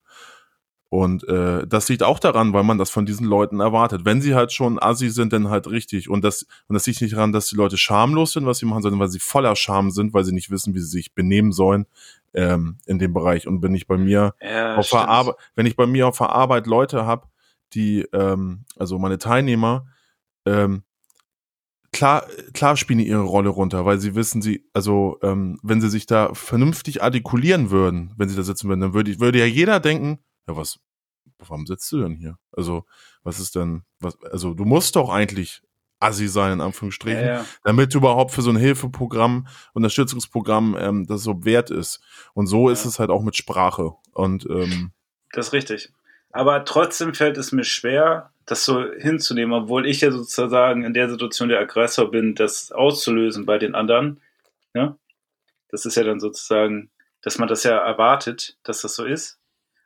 [0.94, 4.04] Und äh, das liegt auch daran, weil man das von diesen Leuten erwartet.
[4.04, 6.08] Wenn sie halt schon Assi sind, dann halt richtig.
[6.08, 8.82] Und das, und das liegt nicht daran, dass die Leute schamlos sind, was sie machen,
[8.82, 11.86] sondern weil sie voller Scham sind, weil sie nicht wissen, wie sie sich benehmen sollen
[12.32, 13.48] ähm, in dem Bereich.
[13.48, 15.08] Und wenn ich bei mir Ja, auf der.
[15.08, 17.26] Arbeit, wenn ich bei mir auf der Arbeit Leute habe,
[17.72, 19.88] die, ähm, also meine Teilnehmer,
[20.46, 20.84] ähm,
[21.90, 25.90] klar, klar spielen die ihre Rolle runter, weil sie wissen, sie, also ähm, wenn sie
[25.90, 29.80] sich da vernünftig artikulieren würden, wenn sie da sitzen würden, dann würde, würde ja jeder
[29.80, 30.78] denken, ja was,
[31.38, 32.38] warum sitzt du denn hier?
[32.52, 32.84] Also
[33.22, 35.62] was ist denn, was, also du musst doch eigentlich
[36.00, 37.46] Assi sein, in Anführungsstrichen, Ja, ja.
[37.62, 42.00] damit du überhaupt für so ein Hilfeprogramm, Unterstützungsprogramm ähm, das so wert ist.
[42.34, 42.88] Und so ist Ja.
[42.90, 43.92] es halt auch mit Sprache.
[44.12, 44.92] Und ähm,
[45.32, 45.92] Das ist richtig.
[46.30, 51.08] Aber trotzdem fällt es mir schwer, das so hinzunehmen, obwohl ich ja sozusagen in der
[51.08, 54.20] Situation der Aggressor bin, das auszulösen bei den anderen.
[54.74, 54.98] Ja?
[55.68, 56.90] Das ist ja dann sozusagen,
[57.22, 59.38] dass man das ja erwartet, dass das so ist.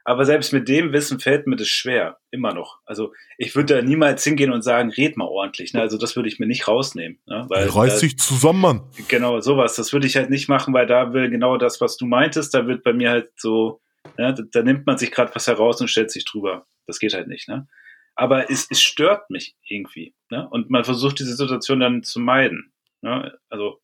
[0.09, 2.78] Aber selbst mit dem Wissen fällt mir das schwer, immer noch.
[2.86, 5.74] Also ich würde da niemals hingehen und sagen, red mal ordentlich.
[5.74, 5.82] Ne?
[5.82, 7.18] Also das würde ich mir nicht rausnehmen.
[7.26, 7.44] Ne?
[7.50, 8.82] Weil reiß dich zusammen, Mann.
[9.09, 9.76] Genau, sowas.
[9.76, 12.66] Das würde ich halt nicht machen, weil da will genau das, was du meintest, da
[12.66, 13.82] wird bei mir halt so,
[14.16, 16.64] ja, da, da nimmt man sich gerade was heraus und stellt sich drüber.
[16.86, 17.68] Das geht halt nicht, ne?
[18.14, 20.48] Aber es, es stört mich irgendwie, ne?
[20.48, 23.38] Und man versucht diese Situation dann zu meiden, ne?
[23.50, 23.82] Also,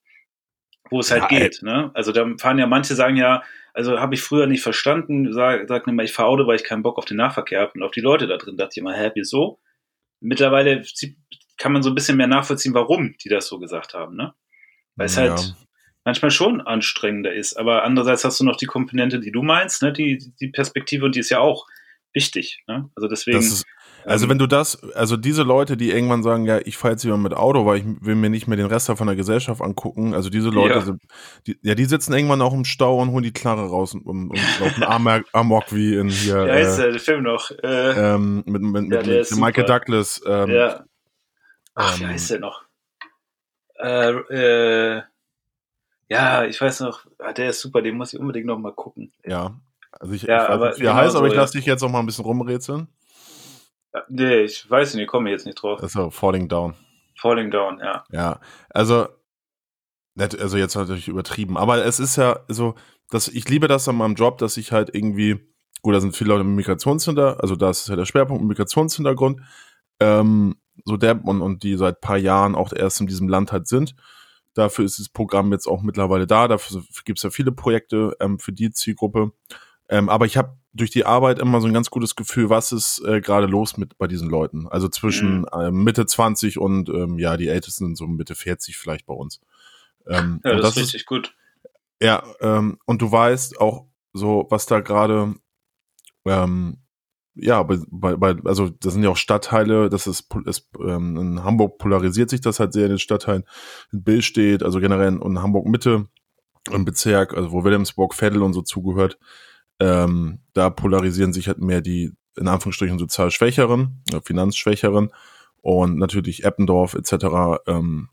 [0.90, 1.90] wo es halt Ja, geht, ne?
[1.94, 5.86] Also da fahren ja manche sagen ja, also habe ich früher nicht verstanden, sag, sag
[5.86, 8.00] immer, ich fahre Auto, weil ich keinen Bock auf den Nahverkehr habe und auf die
[8.00, 8.56] Leute da drin.
[8.56, 9.60] Dachte ich immer, hä, wieso?
[10.20, 10.82] Mittlerweile
[11.56, 14.34] kann man so ein bisschen mehr nachvollziehen, warum die das so gesagt haben, ne?
[14.96, 15.22] Weil es Ja.
[15.22, 15.54] halt
[16.04, 17.54] manchmal schon anstrengender ist.
[17.54, 19.92] Aber andererseits hast du noch die Komponente, die du meinst, ne?
[19.92, 21.66] die, die Perspektive und die ist ja auch
[22.12, 22.62] wichtig.
[22.68, 22.90] Ne?
[22.94, 23.38] Also deswegen.
[23.38, 23.64] Das ist,
[24.04, 27.04] also ähm, wenn du das, also diese Leute, die irgendwann sagen, ja, ich fahre jetzt
[27.04, 30.14] lieber mit Auto, weil ich will mir nicht mehr den Rest von der Gesellschaft angucken,
[30.14, 30.80] also diese Leute, Ja.
[30.82, 31.02] sind,
[31.46, 34.30] die, ja, die sitzen irgendwann auch im Stau und holen die Knarre raus und, und,
[34.30, 37.50] und laufen Amok, Amok wie in hier heißt äh, der, der Film noch?
[37.62, 39.78] Äh, ähm, mit, mit, Ja, mit, mit ist Michael super.
[39.80, 40.20] Douglas.
[40.26, 40.84] Ähm, ja.
[41.74, 42.62] Ach, wie ähm, heißt der noch?
[43.78, 44.10] Äh,
[44.98, 45.02] äh,
[46.08, 49.12] ja, ich weiß noch, ah, der ist super, den muss ich unbedingt noch mal gucken.
[49.24, 49.54] ja.
[50.00, 51.40] Also ich, Ja, ich weiß aber nicht, wie er genau heißt, aber so, ich ja.
[51.40, 52.88] lasse dich jetzt noch mal ein bisschen rumrätseln.
[53.94, 55.80] Ja, nee, ich weiß nicht, ich komme jetzt nicht drauf.
[55.82, 56.74] Also Falling Down.
[57.16, 58.04] Falling Down, ja.
[58.10, 58.40] Ja,
[58.70, 59.08] also,
[60.18, 62.74] also jetzt natürlich übertrieben, aber es ist ja so,
[63.10, 65.38] dass ich liebe das an meinem Job, dass ich halt irgendwie,
[65.82, 69.40] gut, da sind viele Leute mit Migrationshintergrund, also da ist ja der Schwerpunkt Migrationshintergrund,
[70.00, 73.68] ähm, so der und, und die seit paar Jahren auch erst in diesem Land halt
[73.68, 73.94] sind.
[74.54, 78.38] Dafür ist das Programm jetzt auch mittlerweile da, dafür gibt es ja viele Projekte ähm,
[78.38, 79.32] für die Zielgruppe.
[79.88, 83.00] Ähm, aber ich habe durch die Arbeit immer so ein ganz gutes Gefühl, was ist
[83.06, 84.66] äh, gerade los mit bei diesen Leuten.
[84.68, 85.46] Also zwischen Mhm.
[85.52, 89.40] äh, Mitte 20 und ähm, ja, die Ältesten sind so Mitte 40 vielleicht bei uns.
[90.06, 91.34] Ähm, Ja, und das, ist richtig gut.
[92.02, 95.34] ja, ähm, und du weißt auch so, was da gerade,
[96.24, 96.78] ähm,
[97.36, 97.78] ja, bei,
[98.16, 102.40] bei, also das sind ja auch Stadtteile, das ist, ist ähm, in Hamburg polarisiert sich
[102.40, 103.44] das halt sehr in den Stadtteilen.
[103.92, 106.06] In Bill steht, also generell in, in Hamburg Mitte,
[106.70, 109.18] im Bezirk, also wo Wilhelmsburg, Veddel und so zugehört,
[109.80, 115.10] ähm, da polarisieren sich halt mehr die, in Anführungsstrichen, sozial Schwächeren, äh, Finanzschwächeren
[115.62, 117.60] und natürlich Eppendorf etc.
[117.66, 118.08] Ähm,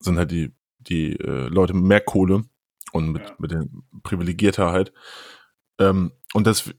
[0.00, 2.44] sind halt die, die äh, Leute mit mehr Kohle
[2.92, 3.34] und mit, Ja.
[3.38, 4.92] mit den privilegierter halt.
[5.78, 6.70] Ähm, und das,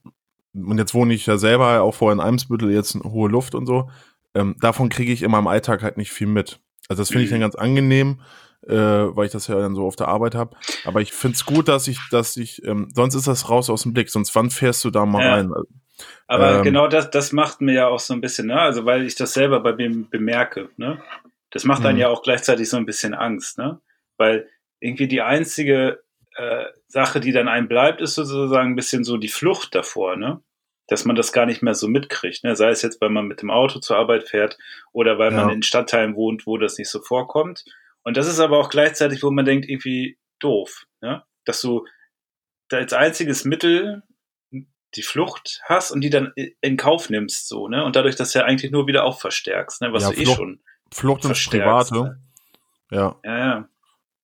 [0.53, 3.65] und jetzt wohne ich ja selber auch vorher in Eimsbüttel, jetzt in hohe Luft und
[3.65, 3.89] so.
[4.33, 6.59] Ähm, davon kriege ich in meinem Alltag halt nicht viel mit.
[6.89, 7.35] Also das finde ich Mhm.
[7.35, 8.21] dann ganz angenehm,
[8.67, 10.55] äh, weil ich das ja dann so auf der Arbeit habe.
[10.85, 13.83] Aber ich finde es gut, dass ich, dass ich, ähm, sonst ist das raus aus
[13.83, 15.33] dem Blick, sonst wann fährst du da mal Ja.
[15.33, 15.51] rein?
[16.27, 18.59] Aber Ähm, genau das, das macht mir ja auch so ein bisschen, ne?
[18.59, 21.01] Also weil ich das selber bei mir bemerke, ne?
[21.51, 22.01] Das macht dann Mhm.
[22.01, 23.79] ja auch gleichzeitig so ein bisschen Angst, ne?
[24.17, 24.47] Weil
[24.79, 26.03] irgendwie die einzige
[26.35, 30.41] äh, Sache, die dann einem bleibt, ist sozusagen ein bisschen so die Flucht davor, ne?
[30.87, 32.55] Dass man das gar nicht mehr so mitkriegt, ne?
[32.55, 34.57] Sei es jetzt, weil man mit dem Auto zur Arbeit fährt
[34.91, 35.53] oder weil man Ja.
[35.53, 37.63] in Stadtteilen wohnt, wo das nicht so vorkommt.
[38.07, 41.23] Und das ist aber auch gleichzeitig, wo man denkt, irgendwie doof, ne?
[41.43, 41.85] Dass du
[42.71, 44.01] als einziges Mittel
[44.95, 46.31] die Flucht hast und die dann
[46.61, 47.83] in Kauf nimmst, so, ne?
[47.83, 49.91] Und dadurch das ja eigentlich nur wieder auch verstärkst, ne?
[49.91, 50.61] Was Ja, du eh Flucht- schon.
[50.93, 52.19] Flucht ins verstärkst, Private.
[52.91, 53.69] Ja, Ja, ja.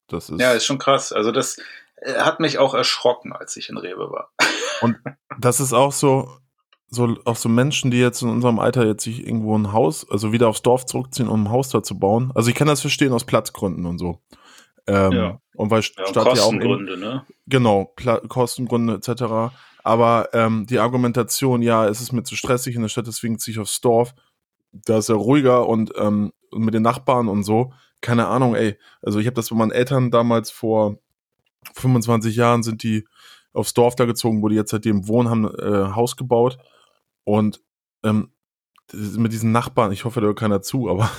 [0.08, 0.40] das ist.
[0.40, 1.12] Ja, ist schon krass.
[1.12, 1.58] Also das
[1.96, 4.32] äh, hat mich auch erschrocken, als ich in Rewe war.
[4.80, 4.96] Und
[5.38, 6.38] das ist auch so,
[6.88, 10.32] so, auch so Menschen, die jetzt in unserem Alter jetzt sich irgendwo ein Haus, also
[10.32, 12.32] wieder aufs Dorf zurückziehen, um ein Haus da zu bauen.
[12.34, 14.20] Also ich kann das verstehen aus Platzgründen und so.
[14.86, 15.40] Ähm, Ja.
[15.56, 17.24] Und weil Ja, und Stadt ja auch Kostengründe, ne?
[17.46, 19.54] Genau, Pla Kostengründe etc.
[19.82, 23.52] Aber ähm, die Argumentation, ja, es ist mir zu stressig in der Stadt, deswegen ziehe
[23.52, 24.14] ich aufs Dorf.
[24.72, 27.72] Da ist er ruhiger und ähm, und mit den Nachbarn und so.
[28.00, 28.76] Keine Ahnung, ey.
[29.02, 30.98] Also ich habe das bei meinen Eltern damals vor
[31.74, 33.06] 25 Jahren sind die
[33.52, 36.58] aufs Dorf da gezogen, wo die jetzt seitdem wohnen, haben äh, Haus gebaut
[37.24, 37.60] und
[38.02, 38.30] ähm,
[38.92, 41.10] mit diesen Nachbarn, ich hoffe, da hört keiner zu, aber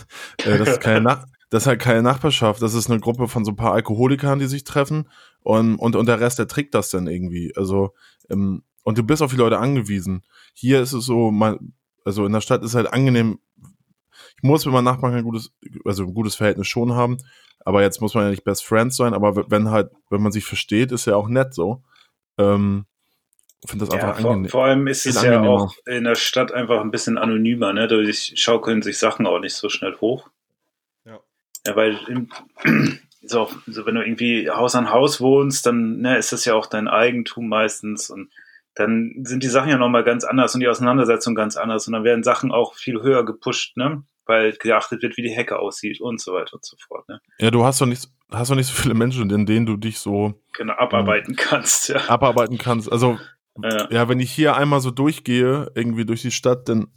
[0.46, 3.46] äh, das ist keine Nach das ist halt keine Nachbarschaft, das ist eine Gruppe von
[3.46, 5.10] so ein paar Alkoholikern, die sich treffen
[5.42, 7.54] und, und, und der Rest, der trägt das dann irgendwie.
[7.56, 7.94] Also,
[8.30, 10.24] ähm, und du bist auf die Leute angewiesen.
[10.54, 13.40] Hier ist es so, man, also in der Stadt ist halt angenehm,
[14.38, 15.54] ich muss mit meinem Nachbarn ein gutes,
[15.86, 17.18] also ein gutes Verhältnis schon haben,
[17.60, 20.46] aber jetzt muss man ja nicht Best Friends sein, aber wenn halt, wenn man sich
[20.46, 21.84] versteht, ist ja auch nett so.
[22.38, 22.86] Ähm,
[23.66, 24.50] finde das Ja, einfach vor, angenehm.
[24.50, 27.88] vor allem ist es ja auch in der Stadt einfach ein bisschen anonymer, ne?
[27.88, 30.30] Dadurch schaukeln sich Sachen auch nicht so schnell hoch.
[31.06, 31.20] Ja.
[31.66, 32.30] Ja, weil im,
[33.22, 36.68] so, so wenn du irgendwie Haus an Haus wohnst, dann ne, ist das ja auch
[36.68, 38.32] dein Eigentum meistens und
[38.78, 42.04] dann sind die Sachen ja nochmal ganz anders und die Auseinandersetzung ganz anders und dann
[42.04, 44.04] werden Sachen auch viel höher gepusht, ne?
[44.28, 47.22] Weil geachtet wird, wie die Hecke aussieht und so weiter und so fort, ne?
[47.40, 50.00] Ja, du hast doch nicht, hast doch nicht so viele Menschen, in denen du dich
[50.00, 51.98] so Genau, abarbeiten kannst, ja.
[52.10, 52.92] abarbeiten kannst.
[52.92, 53.18] Also
[53.62, 53.88] ja.
[53.92, 56.88] Ja, wenn ich hier einmal so durchgehe, irgendwie durch die Stadt, dann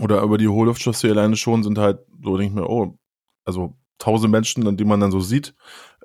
[0.00, 2.98] oder über die Hohlluftchaussee alleine schon, sind halt so, denke ich mir, oh,
[3.44, 5.54] also tausend Menschen, die man dann so sieht,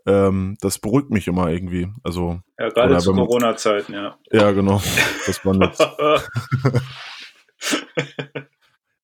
[0.05, 1.89] ähm, das beruhigt mich immer irgendwie.
[2.03, 4.17] Also, Ja, gerade zu Corona-Zeiten, ja.
[4.31, 4.81] ja, genau.
[5.27, 5.81] Das war jetzt.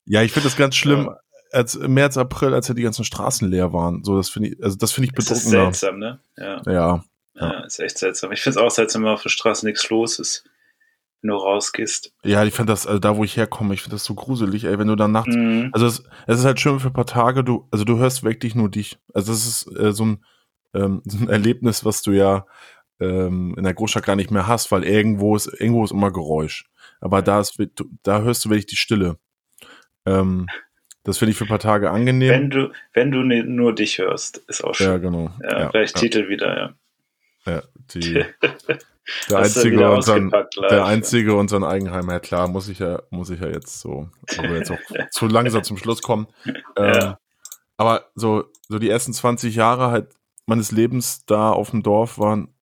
[0.05, 1.17] Ja, ich finde das ganz schlimm, Ja.
[1.51, 4.03] als März, April, als ja die ganzen Straßen leer waren.
[4.03, 6.19] So, das finde ich, also das finde ich Das ist seltsam, ne?
[6.37, 6.61] Ja.
[6.65, 7.03] Ja.
[7.39, 8.31] Ja, ist echt seltsam.
[8.31, 10.43] Ich finde es auch seltsam, wenn auf der Straße nichts los ist,
[11.21, 12.13] wenn du rausgehst.
[12.23, 14.79] Ja, ich finde das, also da wo ich herkomme, ich finde das so gruselig, ey,
[14.79, 15.69] wenn du dann nachts Mhm.
[15.73, 18.55] Also es, es ist halt schön für ein paar Tage, du, also du hörst wirklich
[18.55, 18.97] nur dich.
[19.13, 20.25] Also es ist äh, so, ein,
[20.73, 22.45] ähm, so ein Erlebnis, was du ja
[22.99, 26.69] ähm, in der Großstadt gar nicht mehr hast, weil irgendwo ist, irgendwo ist immer Geräusch.
[26.99, 27.57] Aber da ist,
[28.03, 29.19] da hörst du wirklich die Stille.
[30.05, 30.47] Ähm,
[31.03, 32.29] das finde ich für ein paar Tage angenehm.
[32.29, 35.01] Wenn du, wenn du ne- nur dich hörst, ist auch ja, schön.
[35.01, 35.31] genau.
[35.41, 36.73] Ja, ja, gleich ja, Titel wieder, ja.
[37.47, 38.23] Ja, die,
[39.29, 40.47] der einzige und sein, live.
[40.69, 44.09] der einzige und sein Eigenheim, ja klar, muss ich ja, muss ich ja jetzt so,
[44.39, 44.79] wir jetzt auch
[45.11, 46.27] zu langsam zum Schluss kommen.
[46.75, 47.19] Ähm, Ja.
[47.77, 50.09] Aber so, so die ersten 20 Jahre halt
[50.47, 52.53] meines Lebens da auf dem Dorf waren,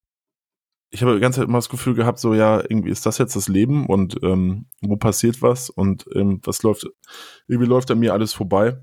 [0.90, 3.36] ich habe die ganze Zeit immer das Gefühl gehabt, so ja, irgendwie ist das jetzt
[3.36, 6.88] das Leben und ähm, wo passiert was und ähm, was läuft,
[7.48, 8.82] irgendwie läuft an mir alles vorbei.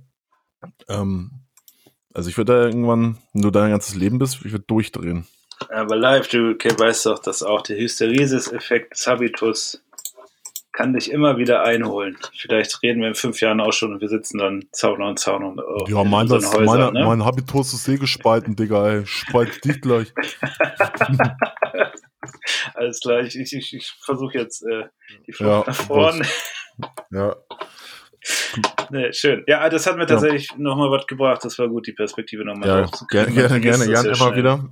[0.88, 1.42] Ähm,
[2.12, 5.26] also ich würde da irgendwann, wenn du dein ganzes Leben bist, ich würde durchdrehen.
[5.68, 9.82] Aber live, du weißt doch, dass auch der Hysteresis-Effekt des Habitus
[10.72, 12.16] kann dich immer wieder einholen.
[12.34, 15.44] Vielleicht reden wir in fünf Jahren auch schon und wir sitzen dann Zaun an Zaun
[15.44, 17.05] und oh, Ja, in mein, das, Häusern, meine, ne?
[17.05, 19.07] mein Habitus ist eh gespalten, Digga, ey.
[19.07, 20.12] Spalt dich gleich.
[22.74, 24.84] Alles klar, ich, ich, ich, versuche jetzt äh,
[25.26, 26.26] die Flucht Ja, nach vorne.
[27.11, 27.36] Ja,
[28.90, 29.44] Nee, schön.
[29.46, 31.44] Ja, das hat mir tatsächlich nochmal was gebracht.
[31.44, 34.68] Das war gut, die Perspektive nochmal ja gerne, gerne, gerne, gerne ja immer wieder.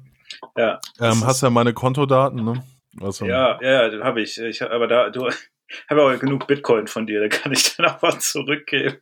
[0.57, 2.65] Ja, Ähm, hast ja meine Kontodaten, ne?
[3.01, 4.39] Also, ja, ja, habe ich.
[4.39, 4.63] ich.
[4.63, 5.29] Aber da, du,
[5.91, 8.99] habe auch genug Bitcoin von dir, da kann ich dann auch was zurückgeben.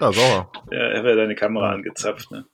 [0.00, 0.52] ja, sauer.
[0.70, 2.46] Ja, ich habe ja deine Kamera angezapft, ne?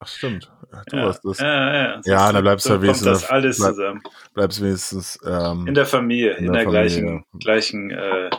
[0.00, 0.50] Ach, stimmt.
[0.90, 1.38] Du ja, hast das.
[1.38, 2.00] Ja, ja.
[2.04, 4.02] Ja, da bleibst so du wenigstens- kommt das alles bleib- zusammen.
[4.34, 8.30] Bleibst wenigstens ähm, In der Familie, in in, der der, Familie, gleichen, gleichen äh,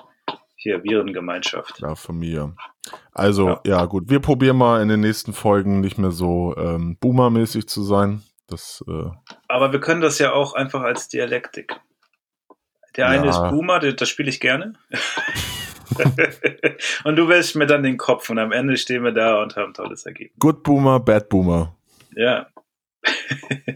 [0.66, 1.76] hier Virengemeinschaft.
[1.76, 2.56] klar, Familie.
[3.12, 3.62] Also, ja.
[3.66, 3.86] Ja.
[3.86, 4.10] gut.
[4.10, 8.24] Wir probieren mal in den nächsten Folgen nicht mehr so ähm, Boomer-mäßig zu sein.
[8.48, 9.10] Das, äh,
[9.48, 11.80] Aber wir können das ja auch einfach als Dialektik.
[12.96, 13.30] Der eine Ja.
[13.30, 14.74] ist Boomer, das, spiele ich gerne.
[17.04, 19.72] und du wäschst mir dann den Kopf und am Ende stehen wir da und haben
[19.72, 20.38] ein tolles Ergebnis.
[20.40, 21.76] Good Boomer, Bad Boomer.
[22.16, 22.48] Ja.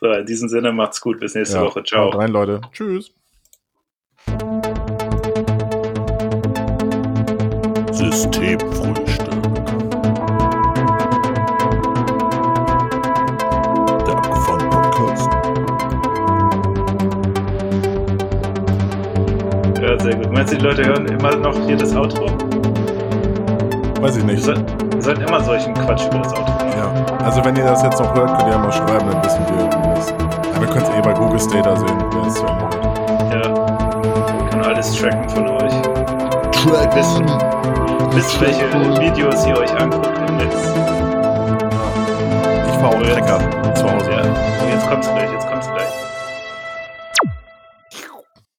[0.00, 1.20] so, in diesem Sinne macht's gut.
[1.20, 1.82] Bis nächste Ja, Woche.
[1.84, 2.06] Ciao.
[2.06, 2.60] Haut rein, Leute.
[2.72, 3.12] Tschüss.
[8.10, 9.42] Systemfrühstück.
[14.06, 15.28] Der abgefahrene Podcast.
[19.82, 20.32] Ja, sehr gut.
[20.32, 22.26] Meinst du, die Leute hören immer noch hier das Outro?
[24.00, 24.42] Weiß ich Wir, nicht.
[24.44, 26.68] soll, wir sollten immer solchen Quatsch über das Outro machen.
[26.78, 26.90] Ja.
[27.26, 29.64] Also, wenn ihr das jetzt noch hört, könnt ihr ja mal schreiben, dann wissen wir,
[29.64, 30.08] wie das.
[30.10, 32.74] Ja, wir können es eh bei Google Stater sehen, wer es hören hört.
[33.34, 33.42] Ja.
[33.44, 35.74] Wir können alles tracken von euch.
[36.52, 36.96] Track
[37.98, 40.54] Bis, bis welche Videos ihr euch anguckt im Netz.
[42.68, 44.10] Ich fahre Trecker zu Hause.
[44.10, 44.22] Ja.
[44.22, 45.97] Und jetzt kommt's gleich, jetzt kommt's gleich.